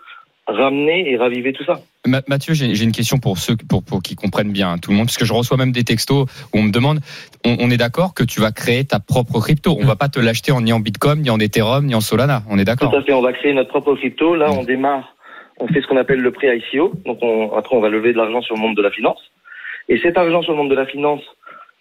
[0.50, 1.80] ramener et raviver tout ça.
[2.06, 4.98] Ma- Mathieu, j'ai une question pour ceux pour, pour qu'ils comprennent bien hein, tout le
[4.98, 7.00] monde, puisque je reçois même des textos où on me demande,
[7.46, 9.78] on, on est d'accord que tu vas créer ta propre crypto.
[9.80, 12.44] On va pas te l'acheter en ni en Bitcoin, ni en Ethereum, ni en Solana.
[12.50, 12.92] On est d'accord?
[12.92, 13.14] Tout à fait.
[13.14, 14.36] On va créer notre propre crypto.
[14.36, 15.16] Là, on démarre.
[15.60, 16.94] On fait ce qu'on appelle le pré-ICO.
[17.06, 19.20] Donc on, après, on va lever de l'argent sur le monde de la finance.
[19.90, 21.22] Et cet argent sur le monde de la finance,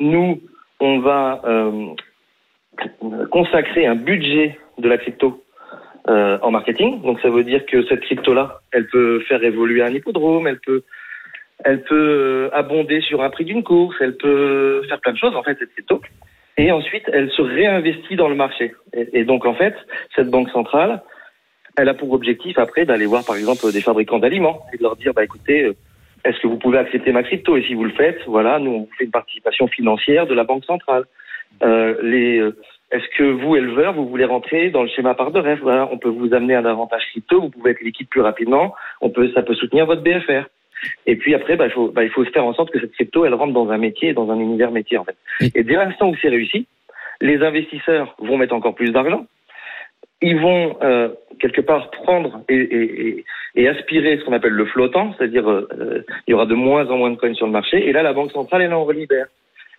[0.00, 0.40] nous,
[0.80, 1.88] on va euh,
[3.30, 5.44] consacrer un budget de la crypto
[6.08, 7.02] euh, en marketing.
[7.02, 10.82] Donc ça veut dire que cette crypto-là, elle peut faire évoluer un hippodrome, elle peut,
[11.64, 15.36] elle peut euh, abonder sur un prix d'une course, elle peut faire plein de choses
[15.36, 16.00] en fait cette crypto.
[16.56, 18.74] Et ensuite, elle se réinvestit dans le marché.
[18.94, 19.74] Et, donc en fait,
[20.16, 21.02] cette banque centrale,
[21.76, 24.96] elle a pour objectif après d'aller voir par exemple des fabricants d'aliments et de leur
[24.96, 25.76] dire bah écoutez, euh,
[26.24, 27.56] est-ce que vous pouvez accepter ma crypto?
[27.58, 30.44] Et si vous le faites, voilà, nous on vous fait une participation financière de la
[30.44, 31.04] banque centrale.
[31.60, 32.40] Les,
[32.90, 35.60] est-ce que vous, éleveurs, vous voulez rentrer dans le schéma part de rêve?
[35.62, 39.10] Voilà, on peut vous amener un avantage crypto, vous pouvez être liquide plus rapidement, on
[39.10, 40.48] peut, ça peut soutenir votre BFR.
[41.06, 43.24] Et puis après, bah, il faut, bah, il faut faire en sorte que cette crypto,
[43.24, 45.16] elle rentre dans un métier, dans un univers métier en fait.
[45.54, 46.66] Et dès l'instant où c'est réussi,
[47.20, 49.26] les investisseurs vont mettre encore plus d'argent.
[50.22, 53.24] Ils vont euh, quelque part prendre et, et, et,
[53.54, 56.88] et aspirer ce qu'on appelle le flottant, c'est-à-dire euh, euh, il y aura de moins
[56.90, 57.88] en moins de coins sur le marché.
[57.88, 59.26] Et là, la banque centrale, elle en relibère.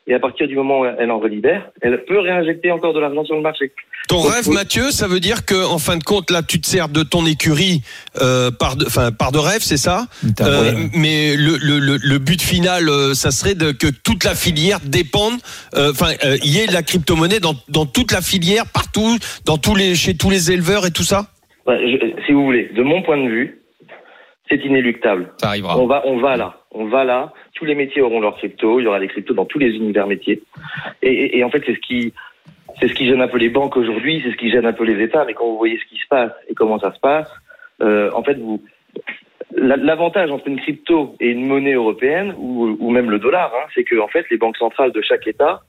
[0.10, 3.24] Et à partir du moment où elle en relibère, elle peut réinjecter encore de l'argent
[3.26, 3.72] sur le marché.
[4.08, 4.56] Ton Donc, rêve, oui.
[4.56, 7.28] Mathieu, ça veut dire que, en fin de compte, là, tu te sers de ton
[7.28, 7.84] écurie
[8.20, 10.08] euh, par, de, enfin, par de rêve, c'est ça?
[10.42, 14.34] Euh, Mais le, le, le, le but final, euh, ça serait de, que toute la
[14.34, 15.36] filière dépende,
[15.76, 19.16] euh, enfin, euh, il y ait de la crypto-monnaie dans, dans toute la filière, partout,
[19.46, 21.28] dans tous les, chez tous les éleveurs et tout ça?
[21.68, 23.62] Ouais, je- si vous voulez, de mon point de vue,
[24.50, 25.34] c'est inéluctable.
[25.40, 25.78] Ça arrivera.
[25.78, 26.56] On va, on va là.
[26.72, 27.34] On va là.
[27.56, 28.80] Tous les métiers auront leur crypto.
[28.80, 30.42] Il y aura des cryptos dans tous les univers métiers.
[31.02, 32.14] Et, et- et en fait, c'est ce qui,
[32.80, 34.22] c'est ce qui gêne un peu les banques aujourd'hui.
[34.24, 35.26] C'est ce qui gêne un peu les États.
[35.26, 37.30] Mais quand vous voyez ce qui se passe et comment ça se passe,
[37.82, 38.62] euh, en fait, vous,
[39.56, 43.68] la- l'avantage entre une crypto et une monnaie européenne ou, ou même le dollar, hein,
[43.74, 45.62] c'est que en fait, les banques centrales de chaque État,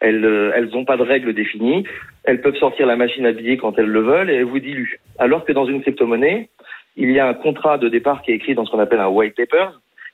[0.00, 1.84] elles, euh, elles n'ont pas de règles définies.
[2.24, 4.98] Elles peuvent sortir la machine à billets quand elles le veulent et elles vous diluent.
[5.18, 6.48] Alors que dans une crypto-monnaie,
[6.96, 9.08] il y a un contrat de départ qui est écrit dans ce qu'on appelle un
[9.08, 9.66] white paper,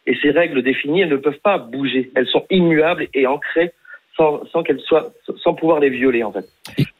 [0.07, 2.11] et ces règles définies, elles ne peuvent pas bouger.
[2.15, 3.73] Elles sont immuables et ancrées
[4.17, 5.13] sans, sans qu'elles soient,
[5.43, 6.45] sans pouvoir les violer, en fait.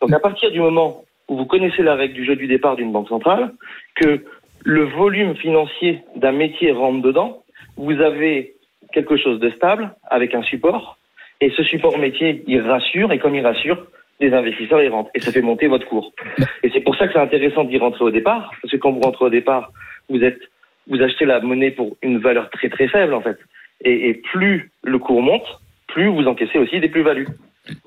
[0.01, 2.93] Donc, à partir du moment où vous connaissez la règle du jeu du départ d'une
[2.93, 3.53] banque centrale,
[3.95, 4.25] que
[4.65, 7.43] le volume financier d'un métier rentre dedans,
[7.77, 8.55] vous avez
[8.93, 10.99] quelque chose de stable avec un support,
[11.41, 13.87] et ce support métier, il rassure, et comme il rassure,
[14.21, 16.13] les investisseurs y rentrent, et ça fait monter votre cours.
[16.63, 19.01] Et c'est pour ça que c'est intéressant d'y rentrer au départ, parce que quand vous
[19.01, 19.73] rentrez au départ,
[20.09, 20.41] vous êtes,
[20.89, 23.39] vous achetez la monnaie pour une valeur très très faible en fait.
[23.85, 25.43] Et, et plus le cours monte,
[25.89, 27.29] plus vous encaissez aussi des plus-values.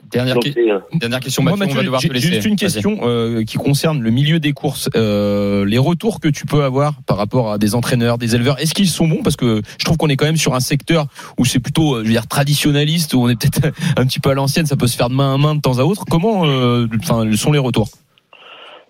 [0.10, 2.14] Dernière, Donc que- c'est, euh, dernière question, Moi, Mathieu, on va Mathieu, devoir te j'ai
[2.14, 2.28] laisser.
[2.30, 4.90] j'ai juste une question euh, qui concerne le milieu des courses.
[4.96, 8.74] Euh, les retours que tu peux avoir par rapport à des entraîneurs, des éleveurs, est-ce
[8.74, 9.22] qu'ils sont bons?
[9.22, 11.06] Parce que je trouve qu'on est quand même sur un secteur
[11.38, 14.32] où c'est plutôt, euh, je veux dire, traditionnaliste, où on est peut-être un petit peu
[14.32, 16.06] à l'ancienne, ça peut se faire de main à main de temps à autre.
[16.10, 17.90] Comment euh, enfin, sont les retours?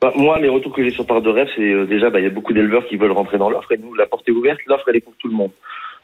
[0.02, 2.24] Bah, moi, les retours que j'ai sur part de rêve, c'est euh, déjà, bah, il
[2.24, 4.60] y a beaucoup d'éleveurs qui veulent rentrer dans l'offre, et nous, la porte est ouverte,
[4.68, 5.52] l'offre, elle est pour tout le monde.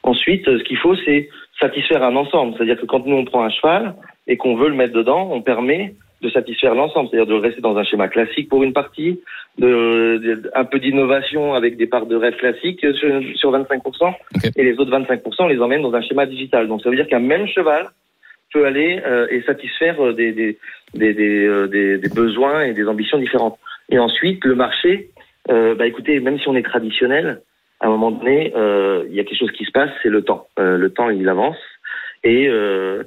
[0.04, 1.30] Ensuite, euh, ce qu'il faut, c'est
[1.60, 2.56] satisfaire un ensemble.
[2.58, 3.96] C'est-à-dire que quand nous, on prend un cheval
[4.28, 7.76] et qu'on veut le mettre dedans, on permet de satisfaire l'ensemble, c'est-à-dire de rester dans
[7.78, 9.20] un schéma classique pour une partie,
[9.60, 14.16] de, de- un peu d'innovation avec des parts de rêve classiques sur, sur 25%, Ok.
[14.56, 16.68] et les autres 25%, on les emmène dans un schéma digital.
[16.70, 17.88] Donc ça veut dire qu'un même cheval
[18.54, 20.58] peut aller euh, et satisfaire euh, des, des,
[20.94, 23.60] des, des, euh, des- des besoins et des ambitions différentes.
[23.94, 25.12] Et ensuite, le marché,
[25.52, 27.42] euh, bah écoutez, même si on est traditionnel,
[27.80, 30.24] à un moment donné, euh, il y a quelque chose qui se passe, c'est le
[30.24, 30.48] temps.
[30.58, 31.58] Euh, le temps, il avance
[32.24, 33.04] et euh,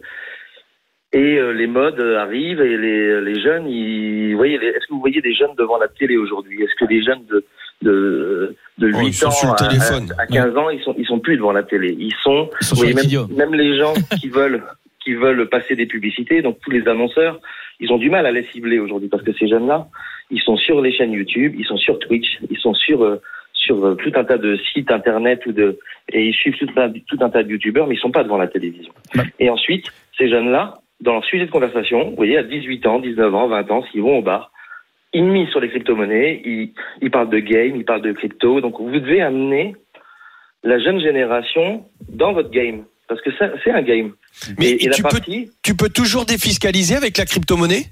[1.12, 5.00] et euh, les modes arrivent et les, les jeunes, ils, vous voyez, est-ce que vous
[5.00, 6.62] voyez des jeunes devant la télé aujourd'hui?
[6.62, 7.44] Est-ce que des jeunes de
[7.82, 10.08] de de Oh, 8 ils sont ans sur le à, téléphone.
[10.18, 11.96] à, à 15 ans, ils sont ils sont plus devant la télé.
[11.98, 14.62] Ils sont, Ils sont vous voyez, même, même les gens qui veulent
[15.02, 17.40] qui veulent passer des publicités, donc tous les annonceurs,
[17.80, 19.86] ils ont du mal à les cibler aujourd'hui parce que ces jeunes-là,
[20.30, 23.20] ils sont sur les chaînes YouTube, ils sont sur Twitch, ils sont sur euh,
[23.52, 25.78] sur euh, tout un tas de sites internet ou de
[26.12, 28.38] et ils suivent tout un, tout un tas de youtubeurs, mais ils sont pas devant
[28.38, 28.92] la télévision.
[29.40, 29.86] Et ensuite,
[30.16, 33.70] ces jeunes-là, dans leur sujet de conversation, vous voyez, à 18 ans, 19 ans, 20
[33.70, 34.52] ans, s'ils vont au bar,
[35.12, 38.60] ils misent sur les crypto-monnaies, ils, ils parlent de game, ils parlent de crypto.
[38.60, 39.74] Donc vous devez amener
[40.62, 42.84] la jeune génération dans votre game.
[43.08, 44.12] Parce que ça, c'est un game.
[44.58, 47.84] Mais et, et la tu, peux, partie, tu peux toujours défiscaliser avec la crypto-monnaie?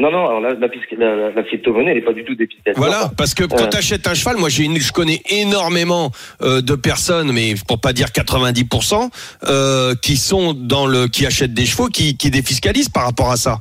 [0.00, 2.78] Non, non, alors la, la, la, la- crypto-monnaie, elle n'est pas du tout défiscalisée.
[2.80, 3.68] Voilà, parce que quand Euh.
[3.70, 7.78] tu achètes un cheval, moi j'ai une, je connais énormément euh, de personnes, mais pour
[7.80, 9.10] pas dire 90%,
[9.44, 13.36] euh, qui sont dans le, qui achètent des chevaux, qui, qui défiscalisent par rapport à
[13.36, 13.58] ça.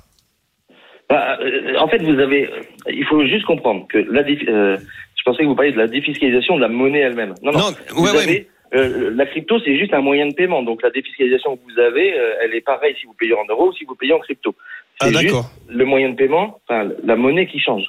[1.10, 2.50] Bah, euh, en fait, vous avez,
[2.88, 4.78] il faut juste comprendre que la, euh,
[5.18, 7.34] je pensais que vous parliez de la défiscalisation de la monnaie elle-même.
[7.44, 7.60] Non, non.
[7.60, 10.64] Non, vous ouais, ouais, avez, euh, la crypto, c'est juste un moyen de paiement.
[10.64, 13.72] Donc la défiscalisation que vous avez, euh, elle est pareille si vous payez en euros
[13.72, 14.56] ou si vous payez en crypto.
[15.02, 15.50] Ah d'accord.
[15.68, 17.86] le moyen de paiement, enfin la monnaie qui change.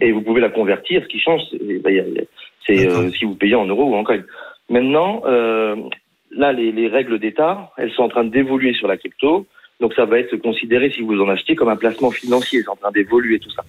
[0.00, 1.02] Et vous pouvez la convertir.
[1.02, 1.40] Ce qui change,
[2.66, 4.20] c'est euh, si vous payez en euros ou en coin.
[4.68, 5.74] Maintenant, euh,
[6.30, 9.46] là, les, les règles d'État, elles sont en train d'évoluer sur la crypto.
[9.80, 12.62] Donc ça va être considéré, si vous en achetez, comme un placement financier.
[12.62, 13.64] C'est en train d'évoluer tout ça.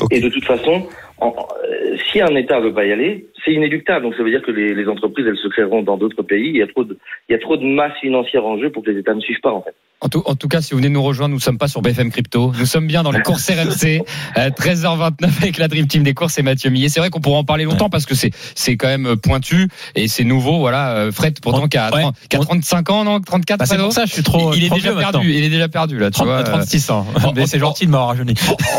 [0.00, 0.12] Ok.
[0.12, 0.88] Et de toute façon,
[1.20, 1.34] en-
[1.70, 4.04] euh, si un État veut pas y aller, c'est inéluctable.
[4.04, 6.48] Donc ça veut dire que les, les entreprises, elles se créeront dans d'autres pays.
[6.50, 6.98] Il y a trop de,
[7.28, 9.40] il y a trop de masse financière en jeu pour que les États ne suivent
[9.42, 9.74] pas, en fait.
[10.00, 11.80] En tout, en tout cas, si vous venez nous rejoindre, nous ne sommes pas sur
[11.80, 12.52] BFM Crypto.
[12.58, 14.02] Nous sommes bien dans les courses RMC.
[14.36, 16.88] euh, 13h29 avec la Dream Team des courses et Mathieu Millet.
[16.90, 20.08] C'est vrai qu'on pourra en parler longtemps parce que c'est c'est quand même pointu et
[20.08, 20.58] c'est nouveau.
[20.58, 22.02] Voilà, euh, Fred pourtant qui a, Ouais.
[22.02, 24.52] 30 qui a 35 ans, non 34 Bah, c'est pour ça je suis trop.
[24.52, 25.18] il, il est trop déjà vieux perdu.
[25.18, 25.30] maintenant.
[25.38, 26.06] Il est déjà perdu là.
[26.06, 27.06] Tu 30, vois, euh, 36 ans.
[27.36, 28.34] Mais c'est en- gentil de m'avoir rajeuni.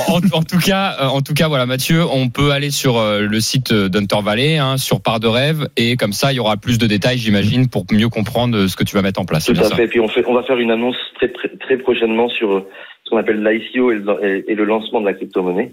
[0.10, 3.22] en, en tout cas, euh, en tout cas, voilà, Mathieu, on peut aller sur euh,
[3.22, 6.58] le site d'Hunter Valley, hein, sur Part de rêve, et comme ça, il y aura
[6.58, 9.46] plus de détails, j'imagine, pour mieux comprendre euh, ce que tu vas mettre en place.
[9.46, 9.86] Tout à ça fait.
[9.86, 12.68] Et puis on, fait, on va faire une annonce très, très, très prochainement sur euh,
[13.04, 15.72] ce qu'on appelle l'ICO et, le- et- et le lancement de la crypto-monnaie.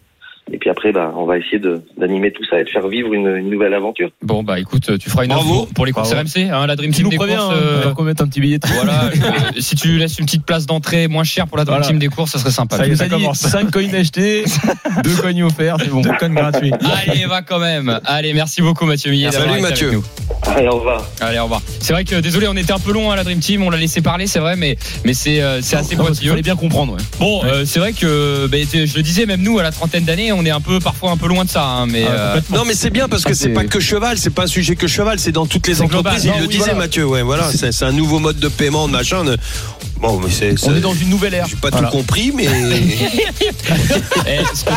[0.51, 3.13] Et puis après, bah, on va essayer de- d'animer tout ça et de faire vivre
[3.15, 4.11] une, une nouvelle aventure.
[4.23, 5.63] Bon, bah écoute, tu feras une Bravo.
[5.63, 6.13] info pour les courses.
[6.13, 7.55] RMC, hein, la Dream Tu Team nous des préviens, courses.
[7.55, 8.59] hein, euh, alors qu'on mette un petit billet.
[8.75, 9.11] voilà,
[9.57, 11.89] je- si tu laisses une petite place d'entrée moins chère pour la Dream Voilà.
[11.89, 12.77] Team des courses, ça serait sympa.
[12.77, 13.39] Ça y Il est, nous ça commence.
[13.39, 14.45] 5 coins achetés,
[15.05, 16.01] 2 coins offerts, c'est bon.
[16.03, 16.73] Deux connes gratuits.
[17.09, 18.01] Allez, va quand même.
[18.05, 19.31] Allez, merci beaucoup Mathieu Millet.
[19.31, 19.89] Salut, Mathieu.
[19.89, 20.05] avec nous.
[20.55, 21.07] Allez, au revoir.
[21.21, 21.63] Allez, au revoir.
[21.81, 23.79] C'est vrai que désolé, on était un peu long à la Dream Team, on l'a
[23.79, 26.31] laissé parler, c'est vrai, mais mais c'est euh, c'est assez Il pointilleux.
[26.31, 26.95] fallait bien comprendre.
[26.95, 27.01] ouais.
[27.21, 30.32] Bon, euh, c'est vrai que bah, je le disais, même nous à la trentaine d'années,
[30.33, 32.41] on est un peu parfois un peu loin de ça, hein, mais Ah, euh.
[32.51, 34.77] Non mais c'est bien parce que Ah, c'est pas que cheval, c'est pas un sujet
[34.77, 36.03] que cheval, c'est dans toutes les entreprises.
[36.03, 36.21] global.
[36.25, 36.75] Il Non, le oui, disait voilà.
[36.79, 39.25] Mathieu, ouais, voilà, c'est c'est un nouveau mode de paiement, de machin.
[40.03, 40.55] De- Bon, mais c'est.
[40.67, 41.47] On est dans une nouvelle ère.
[41.49, 41.89] J'ai pas Voilà.
[41.89, 42.45] tout compris, mais
[44.27, 44.71] eh, ce que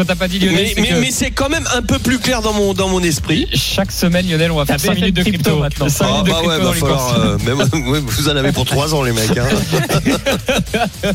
[0.00, 1.98] t'as pas, pas dit Lionel, mais, c'est mais, que mais c'est quand même un peu
[1.98, 3.46] plus clair dans mon dans mon esprit.
[3.54, 5.58] chaque semaine, Lionel, on va faire La 5 BFM minutes de crypto crypto.
[5.60, 5.88] maintenant.
[5.88, 7.18] Cinq Ah minutes de bah crypto ouais, les falloir.
[7.18, 9.36] euh, même, vous en avez pour trois ans les mecs.
[9.36, 9.46] Hein.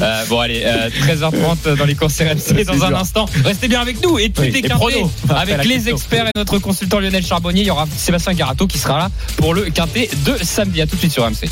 [0.00, 2.98] Euh, bon allez, euh, 13h30 dans les courses RMC dans un dur.
[2.98, 3.26] instant.
[3.44, 7.24] Restez bien avec nous et tout Oui, est avec les experts et notre consultant Lionel
[7.24, 7.62] Charbonnier.
[7.62, 10.80] Il y aura Sébastien Garato qui sera là pour le quintet de samedi.
[10.82, 11.48] À tout de suite sur RMC.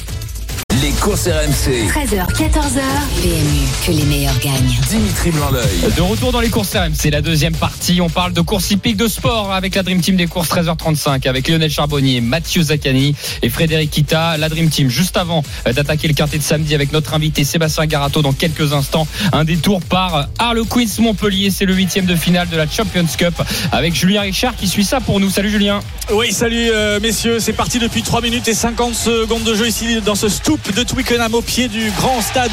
[1.00, 1.88] Les courses RMC.
[1.88, 2.82] 13h, 14h.
[3.22, 4.76] PMU, que les meilleurs gagnent.
[4.90, 5.94] Dimitri Blanc-L'œil.
[5.96, 8.02] De retour dans les courses RMC, la deuxième partie.
[8.02, 11.48] On parle de course hippique de sport avec la Dream Team des courses 13h35 avec
[11.48, 14.36] Lionel Charbonnier, Mathieu Zaccani et Frédéric Kita.
[14.36, 17.86] La Dream Team juste avant euh, d'attaquer le quintet de samedi avec notre invité Sébastien
[17.86, 19.06] Garato dans quelques instants.
[19.32, 21.48] Un détour par Harlequins Montpellier.
[21.50, 23.40] C'est le huitième de finale de la Champions Cup
[23.72, 25.30] avec Julien Richard qui suit ça pour nous.
[25.30, 25.80] Salut Julien.
[26.12, 30.00] Oui, salut euh, messieurs, c'est parti depuis 3 minutes et 50 secondes de jeu ici
[30.04, 32.50] dans ce stoop de Twickenham au pied du grand stade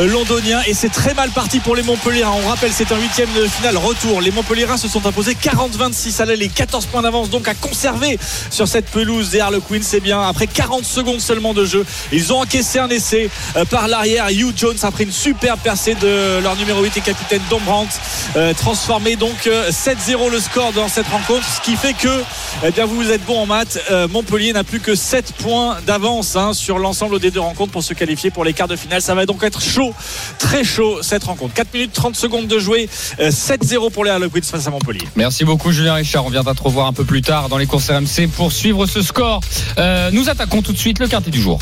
[0.00, 2.34] euh, londonien et c'est très mal parti pour les Montpellierins.
[2.44, 4.20] On rappelle, c'est un huitième de finale retour.
[4.20, 8.18] Les Montpellierins se sont imposés 40-26 à l'aller, 14 points d'avance donc à conserver
[8.50, 9.82] sur cette pelouse des Harlequins.
[9.82, 13.86] C'est bien, après 40 secondes seulement de jeu, ils ont encaissé un essai euh, par
[13.86, 14.30] l'arrière.
[14.30, 17.94] Hugh Jones après une superbe percée de leur numéro 8 et capitaine Dom Brandt,
[18.36, 22.22] euh, transformé donc euh, 7-0 le score dans cette rencontre, ce qui fait que
[22.64, 23.78] eh bien vous êtes bon en maths.
[24.10, 27.92] Montpellier n'a plus que 7 points d'avance hein, sur l'ensemble des deux rencontres pour se
[27.92, 29.02] qualifier pour les quarts de finale.
[29.02, 29.92] Ça va donc être chaud,
[30.38, 31.52] très chaud cette rencontre.
[31.52, 32.88] 4 minutes 30 secondes de jouer,
[33.20, 35.06] euh, 7-0 pour les Harlequins face à Montpellier.
[35.14, 36.24] Merci beaucoup Julien Richard.
[36.24, 39.02] On viendra te revoir un peu plus tard dans les courses RMC pour suivre ce
[39.02, 39.42] score.
[39.76, 41.58] Euh, nous attaquons tout de suite le quintet du jour.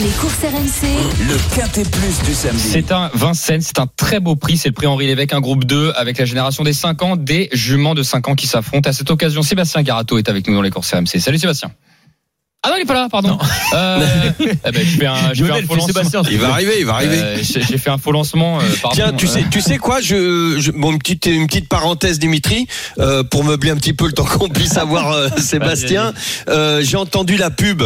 [0.00, 0.88] Les courses RMC.
[1.28, 2.60] Le quintet plus du samedi.
[2.60, 5.62] C'est un Vincennes, c'est un très beau prix, c'est le prix Henri Lévesque, un groupe
[5.62, 8.90] 2 avec la génération des 5 ans, des juments de 5 ans qui s'affrontent.
[8.90, 11.20] À cette occasion, Sébastien Garato est avec nous dans les courses RMC.
[11.20, 11.70] Salut Sébastien.
[12.64, 13.38] Ah non, il est pas là, pardon.
[13.72, 14.00] Euh,
[14.40, 15.86] eh ben, je fais un, je fais un faux fait lancement.
[15.86, 16.22] Sébastien.
[16.28, 17.18] Il va arriver, il va arriver.
[17.18, 18.58] Euh, J'ai j'ai fait un faux lancement.
[18.58, 18.96] euh, pardon.
[18.96, 22.66] Tiens, tu sais, tu sais quoi je, je- bon une petite une petite parenthèse, Dimitri,
[22.98, 26.12] euh, pour meubler un petit peu le temps qu'on puisse avoir euh, Sébastien.
[26.48, 27.84] Euh, J'ai entendu la pub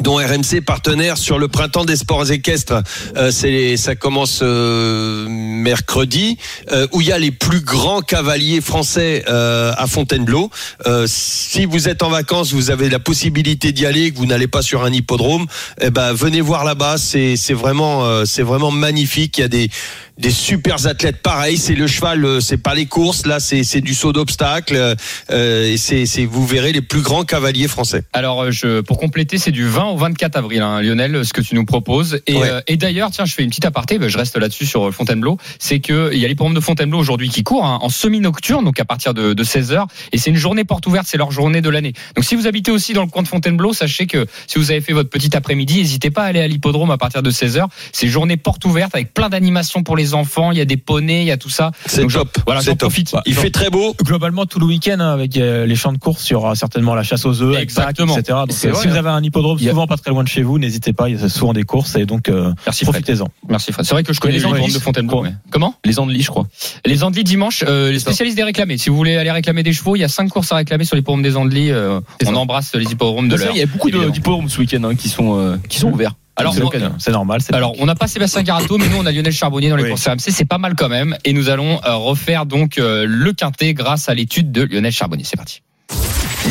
[0.00, 2.82] dont RMC partenaire sur le printemps des sports équestres.
[3.16, 6.38] Euh, c'est ça commence euh, mercredi,
[6.72, 10.50] euh, où il y a les plus grands cavaliers français euh, à Fontainebleau.
[10.86, 14.48] Euh, si vous êtes en vacances, vous avez la possibilité d'y aller, que vous n'allez
[14.48, 15.46] pas sur un hippodrome,
[15.80, 16.96] eh ben venez voir là-bas.
[16.98, 19.38] C'est c'est vraiment euh, c'est vraiment magnifique.
[19.38, 19.70] Il y a des
[20.18, 23.80] des super athlètes pareil c'est le cheval euh, c'est pas les courses là c'est c'est
[23.80, 24.96] du saut d'obstacle
[25.30, 29.38] euh, et c'est vous verrez les plus grands cavaliers français Alors, euh, je, pour compléter,
[29.38, 32.20] c'est du 20 au 24 avril, hein, Lionel, ce que tu nous proposes.
[32.26, 32.48] Et, Ouais.
[32.50, 34.90] euh, et d'ailleurs, tiens, je fais une petite aparté, ben, je reste là-dessus sur euh,
[34.92, 35.38] Fontainebleau.
[35.58, 38.78] C'est que il y a l'hippodrome de Fontainebleau aujourd'hui qui court hein, en semi-nocturne, donc
[38.80, 41.60] à partir de, de 16 h Et c'est une journée porte ouverte, c'est leur journée
[41.60, 41.92] de l'année.
[42.14, 44.80] Donc, si vous habitez aussi dans le coin de Fontainebleau, sachez que si vous avez
[44.80, 47.64] fait votre petit après-midi, n'hésitez pas à aller à l'hippodrome à partir de 16 h
[47.92, 50.52] C'est journée porte ouverte avec plein d'animations pour les enfants.
[50.52, 51.70] Il y a des poneys, il y a tout ça.
[51.86, 53.14] c'est top Voilà, c'est j'en top profite.
[53.26, 56.28] il fait très beau Globalement, tout le week-end, hein, avec euh, les champs de course,
[56.28, 58.16] il y aura certainement la chasse aux œufs, Exactement.
[58.16, 58.36] Etc.
[58.46, 58.98] Donc, euh, vrai, si vous hein.
[58.98, 61.08] avez un hippodrome a- souvent pas très loin de chez vous, n'hésitez pas.
[61.08, 63.02] Il y a souvent des courses et donc euh, Merci Fred.
[63.04, 63.28] profitez-en.
[63.48, 63.84] Merci Fred.
[63.86, 65.22] C'est vrai que je connais les les gens hippodromes de Fontainebleau.
[65.22, 66.46] mais- Comment Les Andelys, je crois.
[66.84, 68.78] Les Andelys dimanche, euh, les spécialistes des réclamés.
[68.78, 70.96] Si vous voulez aller réclamer des chevaux, il y a cinq courses à réclamer sur
[70.96, 71.70] l'hippodrome des Andelys.
[71.72, 72.36] Euh, on ça.
[72.36, 73.50] embrasse les hippodromes de l'heure.
[73.54, 76.12] Il y a beaucoup d'hippodromes ce week-end hein, qui sont qui sont ouverts.
[76.36, 76.94] Alors, C'est l'occasion.
[76.98, 77.40] c'est normal.
[77.52, 79.90] Alors, on n'a pas Sébastien Garato, mais nous, on a Lionel Charbonnier dans les Oui.
[79.90, 80.30] courses RMC.
[80.30, 81.16] C'est pas mal quand même.
[81.24, 85.24] Et nous allons euh, refaire donc euh, le quintet grâce à l'étude de Lionel Charbonnier.
[85.24, 85.62] C'est parti.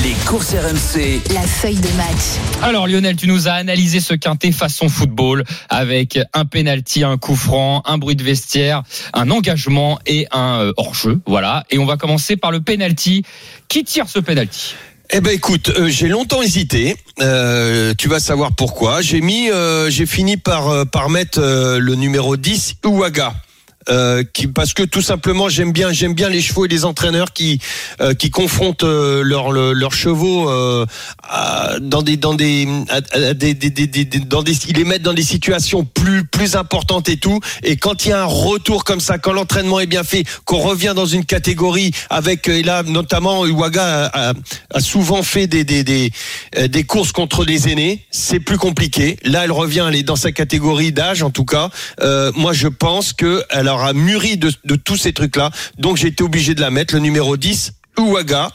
[0.03, 1.21] Les courses RMC.
[1.33, 2.39] La feuille de match.
[2.63, 7.35] Alors Lionel, tu nous as analysé ce quintet façon football avec un penalty, un coup
[7.35, 8.81] franc, un bruit de vestiaire,
[9.13, 11.21] un engagement et un euh, hors-jeu.
[11.27, 11.63] Voilà.
[11.69, 13.23] Et on va commencer par le penalty.
[13.69, 14.75] Qui tire ce penalty?
[15.11, 16.97] Eh ben écoute, euh, j'ai longtemps hésité.
[17.21, 19.01] Euh, tu vas savoir pourquoi.
[19.01, 23.33] J'ai mis, euh, j'ai fini par euh, par mettre le numéro 10 Ouaga.
[23.87, 27.33] Euh, qui, parce que tout simplement j'aime bien j'aime bien les chevaux et les entraîneurs
[27.33, 27.59] qui
[28.01, 30.87] euh, qui confrontent euh, leurs le- leurs chevaux euh,
[31.21, 35.13] à- dans des dans des, à- des, des, des, dans des ils les mettent dans
[35.13, 37.39] des situations plus plus importantes et tout.
[37.61, 40.57] Et quand il y a un retour comme ça quand l'entraînement est bien fait qu'on
[40.59, 44.33] revient dans une catégorie avec et là notamment Uwaga a, a-
[44.73, 46.11] a souvent fait des des des,
[46.67, 49.17] des courses contre les aînés c'est plus compliqué.
[49.23, 51.69] Là elle revient elle est dans sa catégorie d'âge en tout cas.
[52.01, 55.97] Euh, moi je pense que elle aura mûri de, de tous ces trucs là donc
[55.97, 58.49] j'ai été obligé de la mettre le numéro 10 Uwaga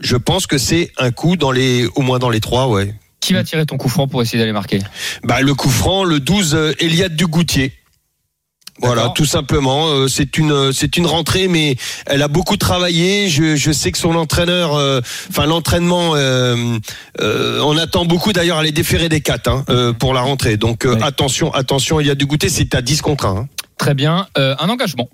[0.00, 3.32] je pense que c'est un coup dans les au moins dans les trois ouais Qui
[3.32, 4.80] va tirer ton coup franc pour essayer d'aller marquer?
[5.24, 7.72] Bah, le coup franc, le 12, euh, Eliade Dugoutier.
[8.78, 9.88] Voilà, tout simplement.
[9.88, 13.30] Euh, c'est une, euh, c'est une rentrée, mais elle a beaucoup travaillé.
[13.30, 16.78] Je, je sais que son entraîneur, euh, enfin l'entraînement, euh,
[17.22, 18.34] euh, on attend beaucoup.
[18.34, 20.58] D'ailleurs, elle est déférée des quatre hein, pour la rentrée.
[20.58, 21.02] Donc Ouais.
[21.02, 23.30] attention, attention, Eliade Dugoutier, c'est à 10 contre 1.
[23.30, 23.48] Hein.
[23.78, 24.26] Très bien.
[24.38, 25.08] Euh, un engagement.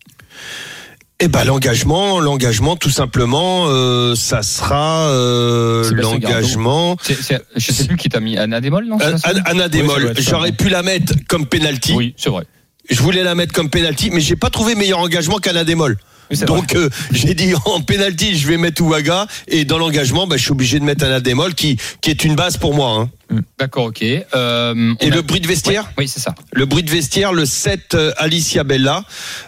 [1.25, 6.96] Eh ben l'engagement, l'engagement, tout simplement, euh, ça sera euh, l'engagement.
[7.55, 8.98] Je sais plus qui t'a mis Anna Démol, non
[9.44, 11.92] Anna, Démol, j'aurais pu la mettre comme penalty.
[11.94, 12.44] Oui, c'est vrai.
[12.90, 15.96] Je voulais la mettre comme penalty, mais j'ai pas trouvé meilleur engagement qu'Anna Démol.
[16.47, 20.42] Donc euh, j'ai dit en penalty, je vais mettre Ouaga et dans l'engagement, bah, je
[20.42, 22.90] suis obligé de mettre Anna Démol qui qui est une base pour moi.
[22.99, 23.11] Hein.
[23.59, 24.03] D'accord, ok.
[24.03, 26.35] Euh, Et a- le bruit de vestiaire, Oui, c'est ça.
[26.53, 29.05] le bruit de vestiaire, le 7 euh, Alicia Bella,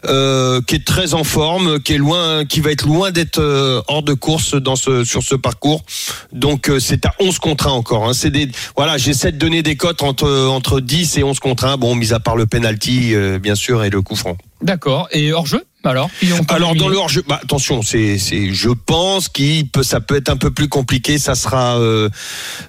[0.06, 3.82] euh, qui est très en forme, qui est loin, qui va être loin d'être euh,
[3.88, 5.84] hors de course dans ce sur ce parcours.
[6.32, 8.08] Donc c'est à 11 contre 1 encore.
[8.08, 8.14] Hein.
[8.14, 11.76] C'est des voilà, j'essaie de donner des cotes entre entre 10 et 11 contre 1.
[11.76, 14.36] Bon, mis à part le penalty bien sûr et le coup franc.
[14.62, 15.08] D'accord.
[15.12, 19.28] Et hors-jeu alors on peut Alors dans le hors-jeu, bah, attention, c'est, c'est, je pense
[19.28, 21.18] qu'il peut, ça peut être un peu plus compliqué.
[21.18, 22.08] Ça sera euh,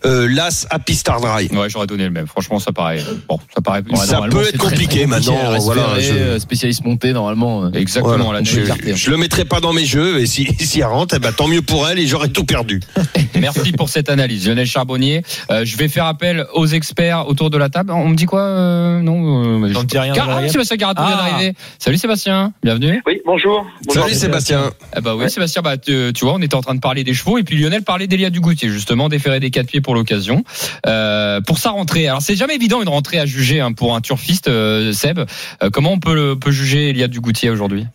[0.06, 1.47] euh, l'As à Star Dry.
[1.51, 2.28] Ouais, j'aurais donné le même.
[2.28, 3.01] Franchement, ça paraît.
[3.28, 3.84] Bon, ça paraît.
[3.89, 7.13] Ouais, Ça peut être très, très compliqué maintenant, reste voilà, ferrée, je- euh, spécialiste montée
[7.13, 7.65] normalement.
[7.65, 7.71] euh.
[7.73, 8.17] Exactement.
[8.17, 8.39] Voilà.
[8.39, 8.62] la je,
[8.95, 11.47] je le mettrai pas dans mes jeux et si, si elle rentre, eh ben, tant
[11.47, 12.80] mieux pour elle et j'aurais tout perdu.
[13.39, 15.23] Merci pour cette analyse, Lionel Charbonnier.
[15.51, 17.91] Euh, je vais faire appel aux experts autour de la table.
[17.91, 19.15] On me dit quoi euh, Non.
[19.15, 21.04] euh, On je- ne dit rien, Car- ah, Sébastien vient Ah.
[21.04, 21.54] d'arriver.
[21.80, 23.01] Salut Sébastien, bienvenue.
[23.05, 23.67] Oui, bonjour.
[23.85, 24.03] bonjour.
[24.03, 24.71] Salut Sébastien.
[24.91, 25.29] Ah bah oui, Ouais.
[25.29, 27.55] Sébastien, bah, tu, tu vois, on était en train de parler des chevaux et puis
[27.55, 30.43] Lionel parlait d'Elia Dugoutier, justement, déféré des quatre pieds pour l'occasion.
[30.87, 32.07] Euh, pour sa rentrée.
[32.07, 35.19] Alors c'est jamais évident une rentrée à juger hein, pour un turfiste, euh, Seb.
[35.19, 37.85] Euh, comment on peut, le- peut juger Elia Dugoutier aujourd'hui?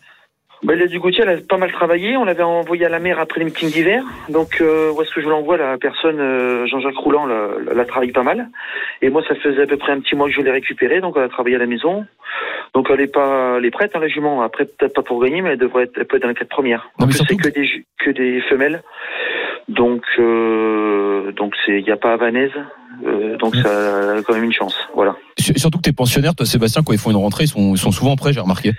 [0.63, 2.17] Ben, le Dugoutier, elle a pas mal travaillé.
[2.17, 4.03] On l'avait envoyé à la mer après les meetings d'hiver.
[4.29, 8.11] Donc, euh, où est-ce que je l'envoie La personne, euh, Jean-Jacques Rouland, la, la travaille
[8.11, 8.47] pas mal.
[9.01, 11.01] Et moi, ça faisait à peu près un petit mois que je l'ai récupérée.
[11.01, 12.05] Donc, elle a travaillé à la maison.
[12.75, 14.43] Donc, elle est pas, elle est prête, hein, la jument.
[14.43, 16.49] Après, peut-être pas pour gagner, mais elle devrait être, elle peut être dans les quatre
[16.49, 16.89] premières.
[16.99, 18.83] Non, En mais plus, c'est que des, que des femelles.
[19.67, 22.51] Donc, euh, donc c'est, il n'y a pas Havanaise.
[23.05, 24.75] Euh, donc, ça a quand même une chance.
[24.93, 25.15] Voilà.
[25.39, 27.77] Sur- Surtout que tes pensionnaires, toi Sébastien, quand ils font une rentrée, ils sont, ils
[27.79, 28.71] sont souvent prêts, j'ai remarqué.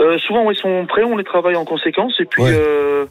[0.00, 2.14] Euh, souvent, ils sont prêts, on les travaille en conséquence.
[2.20, 2.52] Et puis, Ouais.
[2.54, 3.06] euh,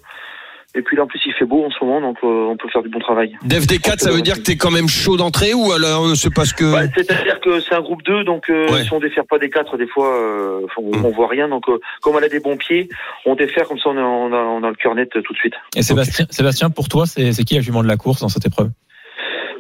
[0.76, 2.70] Et puis là, en plus, il fait beau en ce moment, donc euh, on peut
[2.70, 3.36] faire du bon travail.
[3.44, 6.32] Dev D4, ça veut dire que t'es quand même chaud d'entrée ou alors euh, c'est
[6.32, 6.72] parce que.
[6.72, 8.84] Bah, C'est-à-dire que c'est un groupe 2, donc euh, Ouais.
[8.84, 11.06] si on défère pas des 4, des fois, euh, on, Mm.
[11.06, 11.48] on voit rien.
[11.50, 12.88] Donc, euh, comme elle a des bons pieds,
[13.26, 15.34] on défère comme ça, on a, on a, on a le cœur net euh, tout
[15.34, 15.56] de suite.
[15.76, 18.46] Et Sébastien, Sébastien, pour toi, c'est c'est qui la jument de la course dans cette
[18.46, 18.70] épreuve?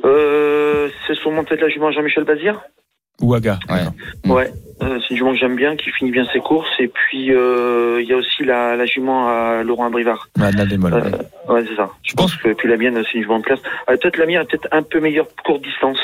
[0.06, 2.62] Euh, c'est sûrement peut-être la jument Jean-Michel Bazir.
[3.22, 3.60] Ouaga.
[3.70, 3.84] Ouais.
[4.26, 4.32] Mm.
[4.32, 6.70] Ouais, euh, c'est une jument que j'aime bien, qui finit bien ses courses.
[6.80, 10.30] Et puis, euh, il y a aussi la, la jument à Laurent Abrivard.
[10.38, 11.02] Ouais, Adna Démol, ouais.
[11.02, 11.90] Euh, ouais, c'est ça.
[12.04, 13.60] Je pense que puis la mienne, c'est une jument de classe.
[13.90, 16.00] Euh, peut-être la mienne, peut-être un peu meilleure courte distance.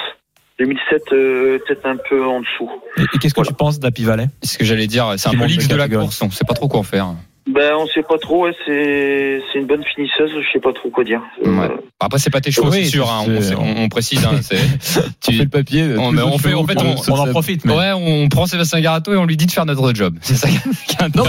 [0.59, 2.71] 2007, euh, peut-être un peu en dessous.
[2.97, 5.13] Et, et qu'est-ce que tu penses d'Happy Valley C'est ce que j'allais dire.
[5.17, 6.21] C'est un l'X de la course.
[6.21, 7.07] On sait pas trop quoi en faire.
[7.55, 8.43] Ben, on sait pas trop.
[8.45, 10.29] Ouais, c'est c'est une bonne finisseuse.
[10.35, 11.21] Je sais pas trop quoi dire.
[11.45, 11.69] Euh, Ouais.
[12.01, 13.09] Après, c'est pas tes chevaux, Oui, c'est sûr.
[13.09, 13.23] hein.
[13.27, 14.23] On, on- on précise.
[14.25, 14.57] hein, c'est-
[15.21, 15.81] Tu fais le papier.
[15.83, 17.73] euh, On- mais on fait- en fait, on- On en profite, mais.
[17.73, 20.15] Ouais, on prend Sébastien Garato et on lui dit de faire notre job.
[20.21, 21.23] C'est ça qui est Non,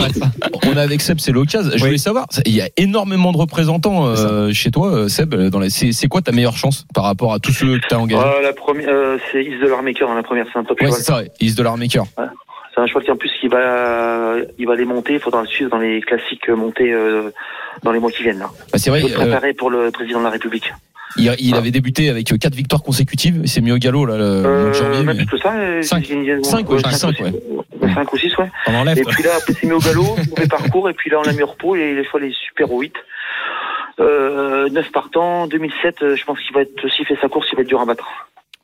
[0.67, 1.71] on est avec Seb, c'est l'occasion.
[1.71, 1.81] Je Oui.
[1.91, 5.35] voulais savoir, il y a énormément de représentants euh, chez toi, Seb.
[5.35, 8.21] Dans les, c'est, quoi ta meilleure chance par rapport à tous ceux que t'as engagés?
[8.23, 10.47] Euh, la première, euh, c'est Is de l'Armaker dans la première.
[10.53, 11.21] C'est un top Ouais, c'est ça.
[11.41, 12.05] Is de l'Armaker.
[12.77, 15.15] C'est un cheval qui en plus qui va, il va les monter.
[15.15, 17.31] Il faudra le suivre dans les classiques montées euh,
[17.83, 18.39] dans les mois qui viennent.
[18.39, 18.51] Là.
[18.71, 19.01] Bah, c'est vrai.
[19.01, 20.71] Il faut se euh, préparer pour le président de la République.
[21.17, 21.59] il, il Ah.
[21.59, 23.41] avait débuté avec euh, quatre victoires consécutives.
[23.43, 25.03] Il s'est mis au galop là le mois de janvier.
[25.03, 25.55] même mais- plus que ça.
[25.55, 26.07] euh, Cinq.
[26.11, 26.77] il y a- Cinq, ouais.
[27.81, 28.51] Ouais, cinq ou six, ouais.
[28.67, 28.99] On enlève.
[28.99, 30.03] Et puis là, après, c'est mis au galop,
[30.37, 32.71] mauvais parcours, et puis là, on l'a mis au repos, et les fois, les super
[32.71, 32.93] au 8.
[34.01, 37.57] Euh, 9 partants, 2007, euh, je pense qu'il va être, s'il fait sa course, il
[37.57, 38.05] va être dur à battre.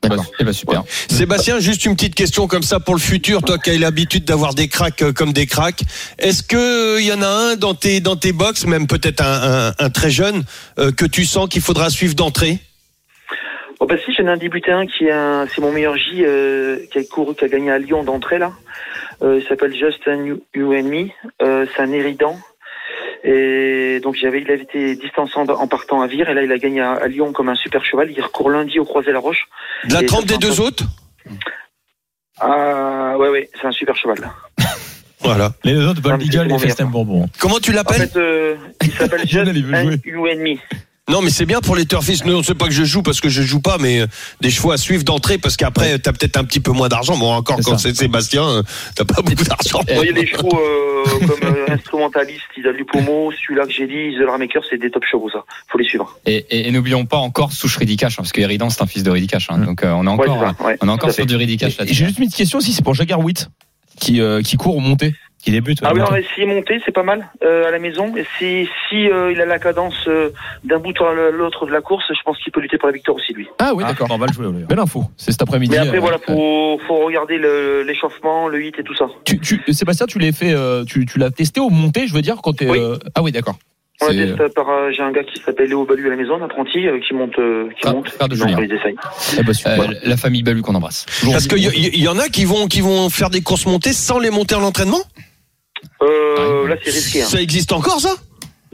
[0.03, 0.27] D'accord.
[0.41, 0.83] Eh ben, super.
[1.09, 4.55] Sébastien, juste une petite question comme ça pour le futur, toi qui as l'habitude d'avoir
[4.55, 5.83] des cracks euh, comme des cracks.
[6.19, 9.69] Est-ce que il y en a un dans tes dans tes box, même peut-être un,
[9.69, 10.43] un, un très jeune,
[10.79, 12.59] euh, que tu sens qu'il faudra suivre d'entrée?
[13.83, 16.79] Oh, bah, si, j'en ai un débutant qui est un, c'est mon meilleur J, euh,
[16.93, 18.53] qui a couru, qui a gagné à Lyon d'entrée, là.
[19.23, 21.09] Euh, il s'appelle Justin You and Me.
[21.43, 22.39] Euh, c'est un éridan.
[23.25, 26.59] Et donc, j'avais, il avait été distançant en partant à Vire, et là, il a
[26.59, 28.11] gagné à, à Lyon comme un super cheval.
[28.11, 29.45] Il recourt lundi au Croisé la Roche.
[29.89, 30.85] De la trempe des deux un- autres
[32.41, 34.19] Ah, ouais, ouais, c'est un super cheval.
[35.25, 35.53] Voilà.
[35.63, 37.29] Les deux autres, Eagle et Festin Bourbon.
[37.39, 40.57] Comment tu En l'appelles fait, euh, il s'appelle and Me.
[41.11, 42.25] Non, mais c'est bien pour les turfistes.
[42.25, 44.07] Nous, on sait pas que je joue parce que je joue pas, mais euh,
[44.41, 47.17] des chevaux à suivre d'entrée parce qu'après, t'as peut-être un petit peu moins d'argent.
[47.17, 48.63] Bon, encore C'est quand c'est Sébastien, euh,
[48.95, 49.81] t'as pas beaucoup d'argent.
[49.89, 53.89] Vous voyez les chevaux euh, comme euh, instrumentalistes, il a du pommeau, celui-là que j'ai
[53.89, 55.45] dit, Maker, c'est des top chevaux, ça.
[55.71, 56.17] Faut les suivre.
[56.25, 59.03] Et, et, et n'oublions pas encore Souche Ridicache, hein, parce que Eridan, c'est un fils
[59.03, 59.49] de Ridicache.
[59.51, 61.27] Hein, donc, euh, on est Ouais, encore, c'est ça, ouais, on est encore sur fait.
[61.27, 63.49] du Ridicache J'ai juste une petite question aussi, c'est pour Jaguar Witt
[63.99, 65.15] qui, euh, qui court au monté.
[65.43, 65.79] Qui débute.
[65.83, 66.07] Ah oui, ouais.
[66.09, 68.15] on va essayer de monter, c'est pas mal, euh, à la maison.
[68.17, 70.31] Et si, si euh, il a la cadence euh,
[70.63, 73.17] d'un bout à l'autre de la course, je pense qu'il peut lutter pour la victoire
[73.17, 73.49] aussi, lui.
[73.59, 74.07] Ah oui, Ah, d'accord.
[74.13, 74.47] On va le jouer.
[74.69, 75.05] Belle info.
[75.17, 75.73] C'est cet après-midi.
[75.73, 77.39] Mais après, euh, voilà, euh, faut, faut regarder
[77.85, 79.07] l'échauffement, le hit et tout ça.
[79.25, 82.23] Tu, tu, Sébastien, tu l'as fait, euh, tu, tu l'as testé au monté, je veux
[82.23, 82.69] dire, quand t'es.
[82.71, 82.79] Oui.
[82.79, 83.57] euh, Ah oui, d'accord.
[84.01, 86.17] On C'est- la teste par, euh, j'ai un gars qui s'appelle Léo Balu à la
[86.17, 88.05] maison, un apprenti, euh, qui monte, euh, qui Ah, monte.
[88.29, 88.79] de les.
[89.39, 89.53] Eh ben.
[89.67, 91.07] Euh, La famille Balu qu'on embrasse.
[91.31, 93.93] Parce qu'il y, y- y en a qui vont qui vont faire des courses montées
[93.93, 95.01] sans les monter en entraînement?
[96.03, 97.23] Euh, là, c'est risqué.
[97.23, 97.27] Hein.
[97.27, 98.15] Ça existe encore ça?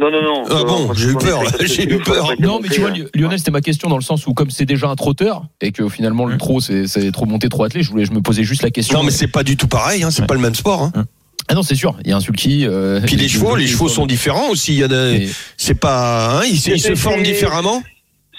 [0.00, 0.44] Non, non, non.
[0.48, 2.32] Ah bon, j'ai eu peur, là, j'ai eu peur.
[2.38, 4.86] Non, mais tu vois, Lionel, c'était ma question dans le sens où, comme c'est déjà
[4.88, 8.04] un trotteur et que finalement le trot c'est c'est trop monté, trop attelé, je voulais,
[8.04, 8.98] je me posais juste la question.
[8.98, 10.04] Non, mais c'est pas du tout pareil.
[10.04, 10.82] Hein, c'est pas le même sport.
[10.94, 11.04] Hein.
[11.48, 11.96] ah non, c'est sûr.
[12.04, 12.64] Il y a un sulky.
[12.64, 14.74] Euh, Puis les chevaux, les chevaux sont différents aussi.
[14.74, 14.86] Il y a.
[15.10, 16.38] Et- C'est pas.
[16.38, 17.82] Hein, ils, se- ils se C'est- forment différemment.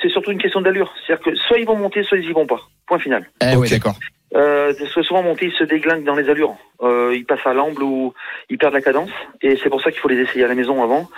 [0.02, 0.90] C'est surtout une question d'allure.
[1.06, 2.62] C'est-à-dire que soit ils vont monter, soit ils y vont pas.
[2.88, 3.30] Point final.
[3.42, 3.96] Ah ouais, d'accord.
[4.36, 6.56] Euh, parce que souvent monter, ils se déglinguent dans les allures.
[6.84, 8.14] Euh, ils passent à l'amble ou
[8.50, 9.10] ils perdent la cadence.
[9.42, 11.10] Et c'est pour ça qu'il faut les essayer à la maison avant.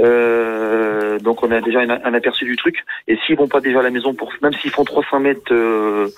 [0.00, 2.76] Euh, donc on a déjà un, un aperçu du truc.
[3.08, 6.08] Et s'ils vont pas déjà à la maison, pour même s'ils font 300 mètres, euh,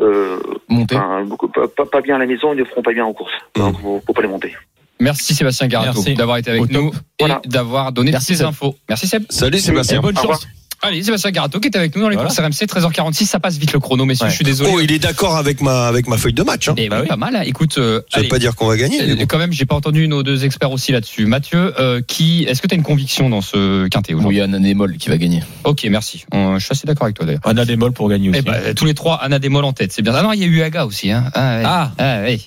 [0.00, 0.96] euh, Monté.
[0.96, 1.24] enfin,
[1.54, 3.32] pas, pas- pas bien à la maison, ils ne feront pas bien en course.
[3.54, 4.54] Donc faut, faut pas les monter.
[5.00, 6.14] Merci Sébastien Garato Merci.
[6.14, 7.00] d'avoir été avec Au nous top.
[7.18, 7.40] et Voilà.
[7.44, 8.74] d'avoir donné Merci, toutes ces infos.
[8.88, 9.24] Merci Seb.
[9.28, 10.00] Salut Et Sébastien.
[10.00, 10.46] bonne chance.
[10.86, 12.28] Allez, Sébastien Garato qui est avec nous dans les Voilà.
[12.28, 13.24] courses RMC 13h46.
[13.24, 14.24] Ça passe vite le chrono, messieurs.
[14.26, 14.30] Ouais.
[14.30, 14.70] Je suis désolé.
[14.74, 16.68] Oh, il est d'accord avec ma avec ma feuille de match.
[16.68, 16.74] Hein.
[16.76, 17.08] Eh Bah oui, oui.
[17.08, 17.34] pas mal.
[17.36, 17.42] hein.
[17.44, 18.28] Écoute, euh, Ça veut allez.
[18.28, 18.98] pas dire qu'on va gagner.
[18.98, 19.26] mais Euh, bon.
[19.26, 21.26] Quand même, j'ai pas entendu nos deux experts aussi là-dessus.
[21.26, 24.36] Mathieu, euh, qui, est-ce que tu as une conviction dans ce quintet Oui, aujourd'hui?
[24.36, 25.42] Il y a un anémol qui va gagner.
[25.64, 26.24] Ok, merci.
[26.32, 27.40] On- je suis assez d'accord avec toi d'ailleurs.
[27.44, 28.38] Anna Démol pour gagner aussi.
[28.40, 30.12] Eh ben, tous les trois, Anna Desmol en tête, c'est bien.
[30.14, 31.10] Ah non, il y a eu Aga aussi.
[31.10, 31.24] Hein.
[31.34, 31.62] Ah, ouais.
[31.64, 31.92] Ah.
[31.98, 32.40] ah ouais.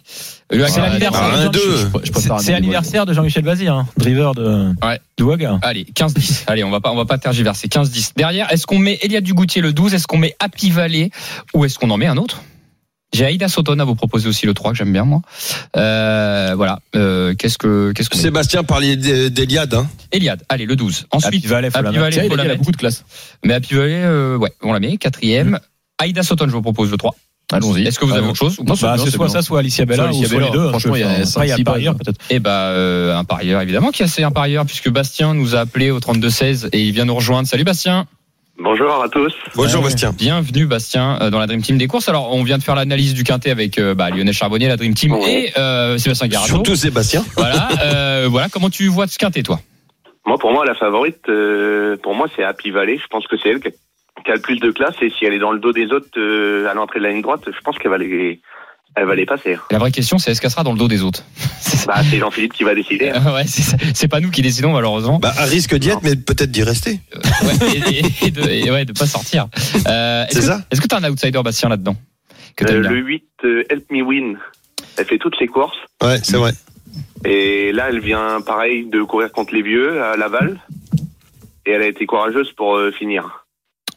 [2.39, 4.99] C'est l'anniversaire de Jean-Michel Bazir, hein, driver de, Ouais.
[5.17, 5.59] de.
[5.61, 6.43] Allez, 15-10.
[6.47, 7.67] Allez, on va pas, on va pas tergiverser.
[7.67, 8.11] 15-10.
[8.15, 11.11] Derrière, est-ce qu'on met Elia Dugoutier le 12 Est-ce qu'on met Happy Valley?
[11.53, 12.41] Ou est-ce qu'on en met un autre?
[13.13, 15.21] J'ai Aïda Sotona à vous proposer aussi le 3 que j'aime bien moi.
[15.77, 16.79] Euh, voilà.
[16.95, 18.21] Euh, qu'est-ce que qu'est-ce met?
[18.21, 19.73] Sébastien parlait d'E- d'Eliade.
[19.75, 19.87] Hein.
[20.11, 20.43] Eliade.
[20.49, 21.07] Allez, le 12.
[21.11, 21.99] Ensuite, Happy Valley, faut la Happy mettre.
[22.01, 23.05] Valley, Tiens, il faut a il beaucoup de classe.
[23.45, 24.97] Mais Happy Valley, euh, ouais, on la met.
[24.97, 25.59] Quatrième.
[25.99, 27.15] Aïda Sotone, je vous propose le 3.
[27.51, 27.87] Allons-y.
[27.87, 28.29] Est-ce que vous avez Allons.
[28.31, 30.27] autre chose ou Non, Bah, bien, c'est soit ça, soit Alicia Bella Soit ou Alicia
[30.27, 30.51] soit Bella.
[30.51, 30.69] les deux.
[30.69, 31.25] Franchement, il y a a
[31.55, 32.19] six parieur peut-être.
[32.29, 35.59] Eh bah, euh, un parieur, évidemment, qui a c'est un parieur, puisque Bastien nous a
[35.59, 37.47] appelé au 32-16 et il vient nous rejoindre.
[37.47, 38.05] Salut Bastien.
[38.59, 39.31] Bonjour à tous.
[39.55, 39.83] Bonjour.
[39.83, 40.11] Bastien.
[40.11, 42.09] Bienvenue Bastien euh, dans la Dream Team des courses.
[42.09, 44.93] Alors, on vient de faire l'analyse du quintet avec euh, bah, Lionel Charbonnier, la Dream
[44.95, 46.53] Team, et euh, Sébastien Garato.
[46.53, 47.23] Surtout Sébastien.
[47.37, 49.59] Voilà, euh, voilà, comment tu vois ce quintet, toi?
[50.25, 52.97] Moi, pour moi, la favorite, euh, pour moi, c'est Happy Valley.
[52.97, 53.69] Je pense que c'est elle qui
[54.27, 54.95] qui a le plus de classe.
[55.01, 57.21] Et si elle est dans le dos des autres euh, à l'entrée de la ligne
[57.21, 58.39] droite, je pense qu'elle va les,
[58.95, 59.57] elle va les passer.
[59.71, 61.23] La vraie question, c'est est-ce qu'elle sera dans le dos des autres
[61.87, 63.09] Bah, c'est Jean-Philippe qui va décider.
[63.09, 63.21] hein.
[63.25, 63.77] Euh, Ouais, c'est ça.
[63.93, 65.19] c'est pas nous qui décidons, malheureusement.
[65.19, 66.99] Bah, à risque d'y être, mais peut-être d'y rester.
[67.43, 69.47] Ouais, et, et- et de, et ouais, de pas sortir.
[69.87, 71.95] Euh, est-ce C'est que- ça Est-ce que tu as un outsider, Bastien, là-dedans
[72.69, 74.37] Euh, le 8, euh, Help Me Win.
[74.97, 75.77] Elle fait toutes ses courses.
[76.03, 76.51] Ouais, c'est vrai.
[77.25, 80.59] Et là, elle vient, pareil, de courir contre les vieux à Laval.
[81.65, 83.45] Et elle a été courageuse pour euh, finir.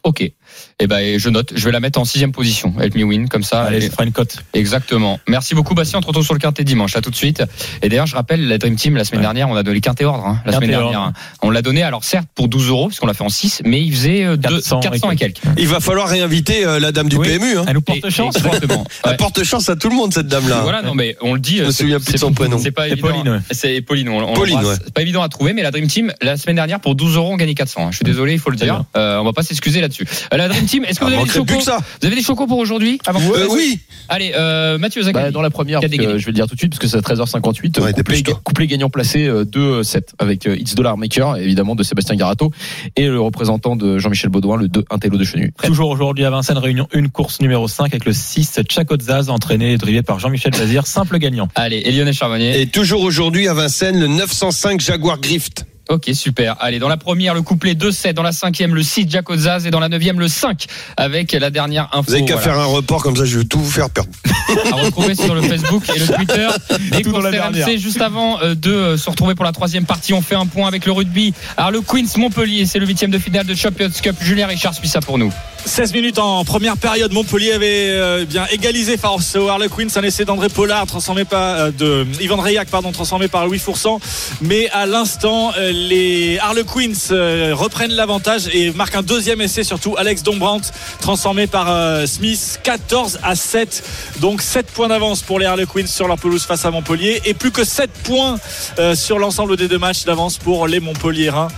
[0.02, 0.34] Ok.
[0.82, 1.52] Eh ben, je note.
[1.54, 2.72] Je vais la mettre en sixième position.
[2.80, 3.62] Help me win, comme ça.
[3.64, 4.36] Allez, Et- ça fera une cote.
[4.54, 5.20] Exactement.
[5.28, 5.98] Merci beaucoup, Bastien.
[5.98, 6.96] On te retrouve sur le quintet dimanche.
[6.96, 7.42] À tout de suite.
[7.82, 9.24] Et d'ailleurs, je rappelle, la Dream Team, la semaine Ouais.
[9.26, 10.90] dernière, on a donné quintet ordre, hein, la Quintet semaine ordre.
[10.90, 11.12] dernière.
[11.42, 13.80] On l'a donné, alors certes, pour 12 euros, parce qu'on l'a fait en 6, mais
[13.82, 15.40] il faisait euh, deux- 400 400, et et quelques.
[15.58, 17.28] Il va falloir réinviter euh, la dame du Oui.
[17.28, 17.58] PMU.
[17.58, 17.64] Hein.
[17.68, 18.36] Elle nous porte Et- chance.
[18.36, 18.84] Exactement.
[19.04, 19.16] Elle Ouais.
[19.16, 20.60] porte chance à tout le monde, cette dame-là.
[20.62, 21.58] Voilà, non, mais on le dit.
[21.58, 22.58] Je me euh, c'est- souviens plus de c'est- son prénom.
[22.58, 23.08] C'est pas C'est évident.
[23.08, 23.38] Pauline, ouais.
[23.50, 24.60] C'est Pauline, on, on Pauline,
[24.94, 27.36] pas évident à trouver, mais la Dream Team, la semaine dernière, pour 12 euros, on
[27.36, 27.86] gagnait 400.
[27.86, 27.88] hein.
[27.90, 28.84] Je suis désolé, il faut le dire.
[28.96, 30.06] Euh, on va pas s'excuser là-dessus.
[30.40, 31.54] Euh, La Dream Team, est-ce que Ah, vous avez des chocos.
[32.00, 33.78] Vous avez des chocos pour aujourd'hui avant Euh, oui.
[34.08, 35.02] Allez, euh, Mathieu.
[35.12, 37.00] Bah, dans la première, je vais le dire tout de suite, parce que c'est à
[37.00, 37.62] 13h58.
[37.62, 38.40] Ouais, couplet, dépêche-toi.
[38.42, 42.50] couplet gagnant placé euh, 2-7 avec euh, It's Dollar Maker, évidemment, de Sébastien Garato,
[42.96, 45.52] et le représentant de Jean-Michel Baudouin, le 2 Intello de Chenu.
[45.62, 49.78] Toujours aujourd'hui à Vincennes, réunion une course numéro 5 avec le 6 Chakotzaz, entraîné et
[49.78, 51.48] drivé par Jean-Michel Bazir, simple gagnant.
[51.54, 52.60] Allez, et Lionel Charbonnier.
[52.60, 55.66] Et toujours aujourd'hui à Vincennes, le 905 Jaguar Grift.
[55.90, 56.56] Ok, super.
[56.60, 58.12] Allez, dans la première, le couplet 2-7.
[58.12, 59.66] Dans la cinquième, le 6 Jacozaz.
[59.66, 60.66] Et dans la neuvième, le 5
[60.96, 62.04] avec la dernière info.
[62.08, 62.52] Vous avez qu'à Voilà.
[62.52, 64.08] faire un report comme ça, je vais tout vous faire perdre.
[64.72, 66.48] à retrouver sur le Facebook et le Twitter
[66.92, 67.52] des Tout dans courses la RMC.
[67.56, 67.78] dernière.
[67.78, 70.68] Juste avant euh, de euh, se retrouver pour la troisième partie, on fait un point
[70.68, 71.34] avec le rugby.
[71.56, 74.14] Harlequins Montpellier, c'est le huitième de finale de Champions Cup.
[74.20, 75.32] Julien Richard suit ça pour nous.
[75.66, 77.12] 16 minutes en première période.
[77.12, 79.86] Montpellier avait euh, bien égalisé face aux Harlequins.
[79.96, 84.00] Un essai d'André Pollard transformé par euh, de Ivan Reyac, pardon, transformé par Louis Foursan.
[84.40, 89.96] Mais à l'instant, euh, les Harlequins euh, reprennent l'avantage et marquent un deuxième essai surtout.
[89.98, 92.60] Alex Dombrandt transformé par euh, Smith.
[92.62, 93.82] 14 à 7.
[94.20, 97.50] Donc 7 points d'avance pour les Harlequins sur leur pelouse face à Montpellier et plus
[97.50, 98.38] que 7 points
[98.78, 101.48] euh, sur l'ensemble des deux matchs d'avance pour les Montpelliérains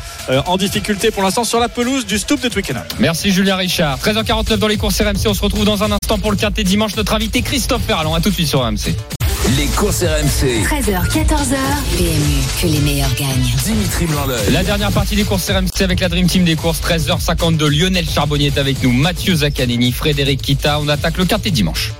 [0.46, 2.84] en difficulté pour l'instant sur la pelouse du Stoop de Twickenham.
[2.98, 3.91] Merci Julien Richard.
[3.96, 5.26] 13h49 dans les courses RMC.
[5.26, 6.96] On se retrouve dans un instant pour le quintet dimanche.
[6.96, 8.14] Notre invité Christophe Ferland.
[8.14, 8.94] À tout de suite sur RMC.
[9.56, 10.64] Les courses RMC.
[10.64, 11.56] 13h, 14h.
[11.96, 13.50] PMU, que les meilleurs gagnent.
[13.64, 16.80] Dimitri blanc La dernière partie des courses RMC avec la Dream Team des courses.
[16.80, 17.66] 13h52.
[17.66, 18.92] Lionel Charbonnier est avec nous.
[18.92, 20.78] Mathieu Zaccanini, Frédéric Kita.
[20.80, 21.92] On attaque le quintet dimanche.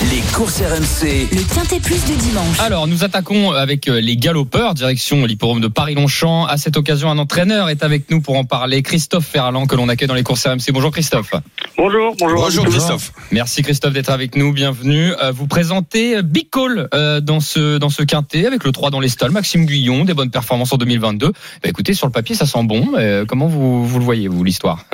[0.00, 1.26] Les courses RMC.
[1.32, 2.60] Le Quintet Plus du dimanche.
[2.60, 6.46] Alors, nous attaquons avec euh, les galopeurs, direction l'hippodrome de Paris-Longchamp.
[6.46, 8.82] À cette occasion, un entraîneur est avec nous pour en parler.
[8.82, 10.70] Christophe Ferland, que l'on accueille dans les courses RMC.
[10.72, 11.32] Bonjour Christophe.
[11.76, 12.42] Bonjour, bonjour.
[12.42, 13.12] Bonjour Christophe.
[13.32, 14.52] Merci Christophe d'être avec nous.
[14.52, 15.12] Bienvenue.
[15.20, 19.00] Euh, Vous présentez Big Call euh, dans ce dans ce quintet avec le 3 dans
[19.00, 19.32] les stalls.
[19.32, 21.26] Maxime Guyon, des bonnes performances en 2022.
[21.26, 21.32] Bah,
[21.64, 22.92] écoutez, sur le papier, ça sent bon.
[23.26, 24.84] Comment vous vous le voyez vous l'histoire?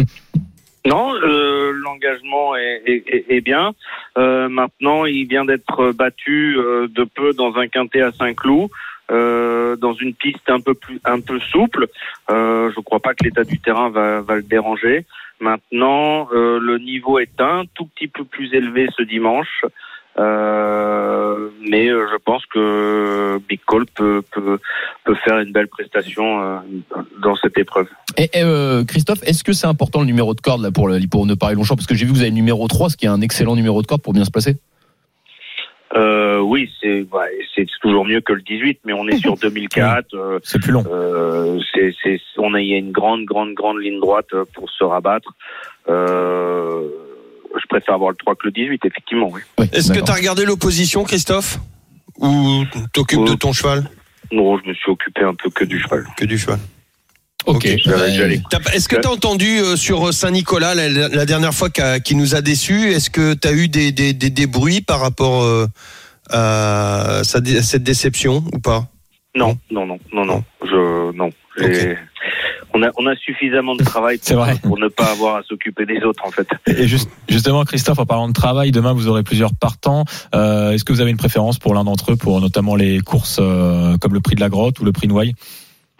[0.86, 3.72] Non, euh, l'engagement est, bien.
[4.18, 8.68] Euh, maintenant, il vient d'être battu euh, de peu dans un quintet à Saint-Cloud.
[9.10, 11.88] euh, dans une piste un peu plus un peu souple.
[12.28, 15.04] Je ne crois pas que l'état du terrain va, le déranger.
[15.40, 19.64] Maintenant, le niveau est un tout petit peu plus élevé ce dimanche.
[20.18, 24.58] Euh, mais euh, je pense que Big Call peut, peut,
[25.04, 26.58] peut faire une belle prestation euh,
[27.22, 27.88] dans cette épreuve.
[28.16, 30.98] Et, et, euh, Christophe, est-ce que c'est important le numéro de corde là pour le
[30.98, 33.06] l'hippodrome de Paris-Longchamp Parce que j'ai vu que vous avez le numéro 3, ce qui
[33.06, 34.56] est un excellent numéro de corde pour bien se placer.
[35.96, 37.06] Euh, oui, c'est
[37.54, 40.14] c'est toujours mieux que le 18, mais on est sur 2004.
[40.14, 40.84] euh, C'est plus long.
[40.90, 44.44] euh, c'est c'est on a il y a une grande grande grande ligne droite euh,
[44.54, 45.32] pour se rabattre.
[45.88, 46.88] Euh,
[47.60, 49.28] je préfère avoir le 3 que le 18, effectivement.
[49.32, 49.40] Oui.
[49.58, 51.58] Oui, Est-ce que tu as regardé l'opposition, Christophe?
[52.18, 53.88] Ou t'occupes de Euh, ton cheval?
[54.32, 56.06] Non, je me suis occupé un peu que du cheval.
[56.16, 56.58] Que du cheval.
[57.46, 57.56] Ok.
[57.56, 57.76] Ok.
[57.84, 61.68] J'allais- j'allais- T'as- Est-ce que tu as entendu euh, sur Saint-Nicolas la, la dernière fois
[61.70, 65.00] qui nous a déçus Est-ce que tu as eu des, des, des, des bruits par
[65.00, 65.66] rapport euh,
[66.30, 68.86] à, sa dé- à cette déception ou pas?
[69.36, 70.44] Non, non, non, non, non.
[70.62, 71.30] Je non.
[72.74, 74.56] On a on a suffisamment de travail vrai.
[74.62, 76.48] pour ne pas avoir à s'occuper des autres en fait.
[76.66, 80.04] Et juste, justement, Christophe, en parlant de travail, demain vous aurez plusieurs partants.
[80.34, 83.38] Euh, Est-ce que vous avez une préférence pour l'un d'entre eux, pour notamment les courses
[83.40, 85.34] euh, comme le prix de la grotte ou le prix Noailles?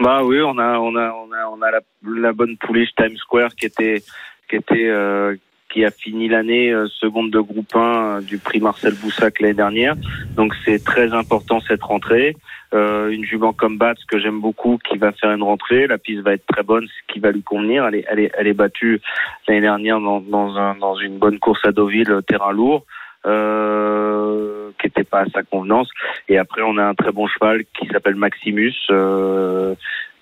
[0.03, 1.81] Bah oui, on a on a on a on a la,
[2.21, 4.03] la bonne pouliche Times Square qui était
[4.51, 5.37] qui était euh,
[5.75, 9.55] qui a fini l'année euh, seconde de groupe 1 euh, du prix Marcel Boussac l'année
[9.55, 9.97] dernière.
[10.37, 12.37] Donc c'est très important cette rentrée.
[12.75, 15.89] Euh, une jument comme Bats que j'aime beaucoup qui va faire une rentrée.
[15.89, 17.87] La piste va être très bonne, ce qui va lui convenir.
[17.87, 19.01] Elle est, elle est, elle est battue
[19.49, 22.85] l'année dernière dans, dans, un, dans une bonne course à Deauville, euh, terrain lourd.
[23.27, 25.89] Euh, qui n'était pas à sa convenance
[26.29, 29.75] et après on a un très bon cheval qui s'appelle Maximus euh,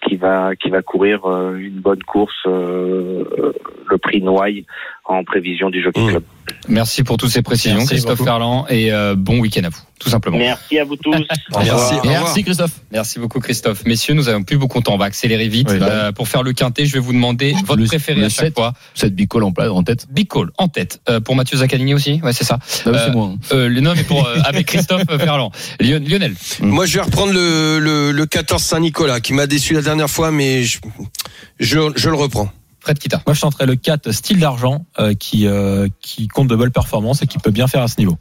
[0.06, 3.24] qui va qui va courir une bonne course euh,
[3.88, 4.66] le prix Noailles
[5.04, 6.22] en prévision du Jockey Club.
[6.68, 8.24] Merci pour toutes ces précisions, Merci Christophe beaucoup.
[8.24, 10.38] Ferland, et euh, bon week-end à vous, tout simplement.
[10.38, 11.14] Merci à vous tous.
[11.52, 11.94] Merci.
[12.04, 12.70] Merci Christophe.
[12.92, 13.84] Merci beaucoup Christophe.
[13.84, 15.68] Messieurs, nous avons plus beaucoup de temps, on va accélérer vite.
[15.70, 15.78] Oui.
[15.80, 18.54] Euh, pour faire le quintet, je vais vous demander votre Le- préféré le à chaque
[18.54, 18.74] fois.
[18.94, 20.06] Cette bicole en, en tête.
[20.10, 21.00] Big call, en tête.
[21.08, 22.20] Euh, pour Mathieu Zaccanini aussi?
[22.22, 22.58] Ouais, c'est ça.
[22.60, 23.26] Ah oui, Euh, c'est moi.
[23.34, 23.38] hein.
[23.52, 25.50] Euh, pour, euh, avec Christophe Ferland.
[25.80, 29.82] Lion- Lionel, Moi, je vais reprendre le, le, le 14 Saint-Nicolas, qui m'a déçu la
[29.82, 30.78] dernière fois, mais je,
[31.58, 32.50] je, je le reprends.
[32.82, 33.22] Fred Kita.
[33.26, 37.22] Moi, je tenterai le 4 style d'argent euh, qui, euh, qui compte de bonnes performances
[37.22, 38.16] et qui peut bien faire à ce niveau.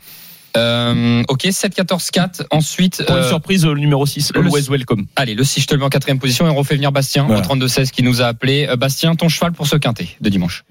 [0.57, 2.43] Euh, ok, 7, 14, 4.
[2.51, 5.05] Ensuite, Pour une euh, surprise, le numéro 6, le- Always Welcome.
[5.15, 7.23] allez, le 6, je te le mets en quatrième position et on refait venir Bastien
[7.25, 7.41] Voilà.
[7.41, 8.67] au 32-16 qui nous a appelé.
[8.77, 10.63] Bastien, ton cheval pour ce quintet de dimanche.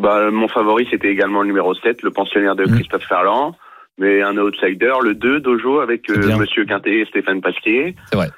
[0.00, 2.74] Bah, mon favori, c'était également le numéro 7, le pensionnaire de Mhm.
[2.76, 3.54] Christophe Ferland.
[4.00, 6.36] Mais un outsider, le 2, Dojo, avec euh.
[6.36, 7.96] Monsieur Quintet et Stéphane Pasquier.
[8.10, 8.30] C'est vrai.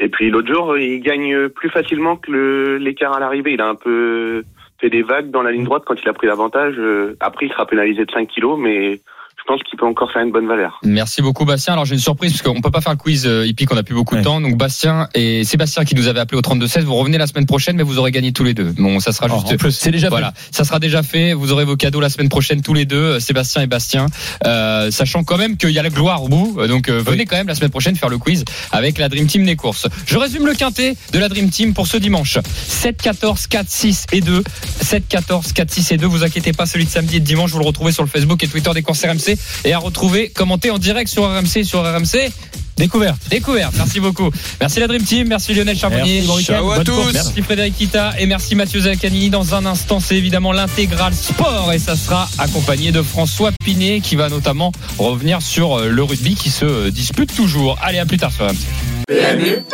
[0.00, 3.52] Et puis l'autre jour, il gagne plus facilement que le- l'écart à l'arrivée.
[3.54, 4.42] Il a un peu
[4.84, 6.74] fait des vagues dans la ligne droite quand il a pris l'avantage.
[6.78, 9.00] Euh, Après, il sera pénalisé de 5 kilos, mais
[9.46, 10.80] je pense qu'il peut encore faire une bonne valeur.
[10.84, 11.74] Merci beaucoup Bastien.
[11.74, 13.82] Alors j'ai une surprise parce qu'on peut pas faire le quiz euh, hippique, on a
[13.82, 14.24] plus beaucoup de Ouais.
[14.24, 14.40] temps.
[14.40, 17.76] Donc Bastien et Sébastien qui nous avait appelé au 32-16, vous revenez la semaine prochaine,
[17.76, 18.72] mais vous aurez gagné tous les deux.
[18.78, 19.52] Bon, ça sera Oh, juste.
[19.52, 21.34] en plus, C'est déjà Voilà, ça sera déjà fait.
[21.34, 24.06] Vous aurez vos cadeaux la semaine prochaine tous les deux, euh, Sébastien et Bastien.
[24.46, 26.56] Euh, sachant quand même qu'il y a la gloire au bout.
[26.58, 29.26] Euh, Donc euh, venez quand même la semaine prochaine faire le quiz avec la Dream
[29.26, 29.86] Team des courses.
[30.06, 32.38] Je résume le quintet de la Dream Team pour ce dimanche.
[32.66, 34.42] 7, 14, 4, 6 et 2.
[34.80, 36.06] 7, 14, 4, 6 et 2.
[36.06, 38.42] Vous inquiétez pas, celui de samedi et de dimanche, vous le retrouvez sur le Facebook
[38.42, 39.33] et Twitter des courses RMC
[39.64, 42.30] et à retrouver commenté en direct sur RMC et sur RMC.
[42.76, 43.20] Découverte.
[43.30, 43.74] Découverte.
[43.76, 44.30] Merci beaucoup.
[44.60, 45.28] Merci la Dream Team.
[45.28, 46.22] Merci Lionel Charbonnier.
[46.22, 46.38] Merci, bon.
[46.40, 46.92] Ciao à Bonne tous.
[46.92, 47.12] course.
[47.12, 49.30] Merci Frédéric Kita et merci Mathieu Zaccanini.
[49.30, 54.16] Dans un instant, c'est évidemment l'intégral sport et ça sera accompagné de François Pinet qui
[54.16, 57.78] va notamment revenir sur euh, le rugby qui se euh, dispute toujours.
[57.80, 59.64] Allez, à plus tard sur RMC.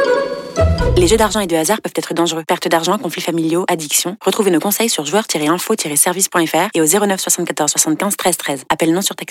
[0.96, 2.42] Les jeux d'argent et de hasard peuvent être dangereux.
[2.46, 4.16] Perte d'argent, conflits familiaux, addiction.
[4.22, 8.64] Retrouvez nos conseils sur joueurs-info-service.fr et au 09 74 75 13 13.
[8.68, 9.28] Appel non surtaxé.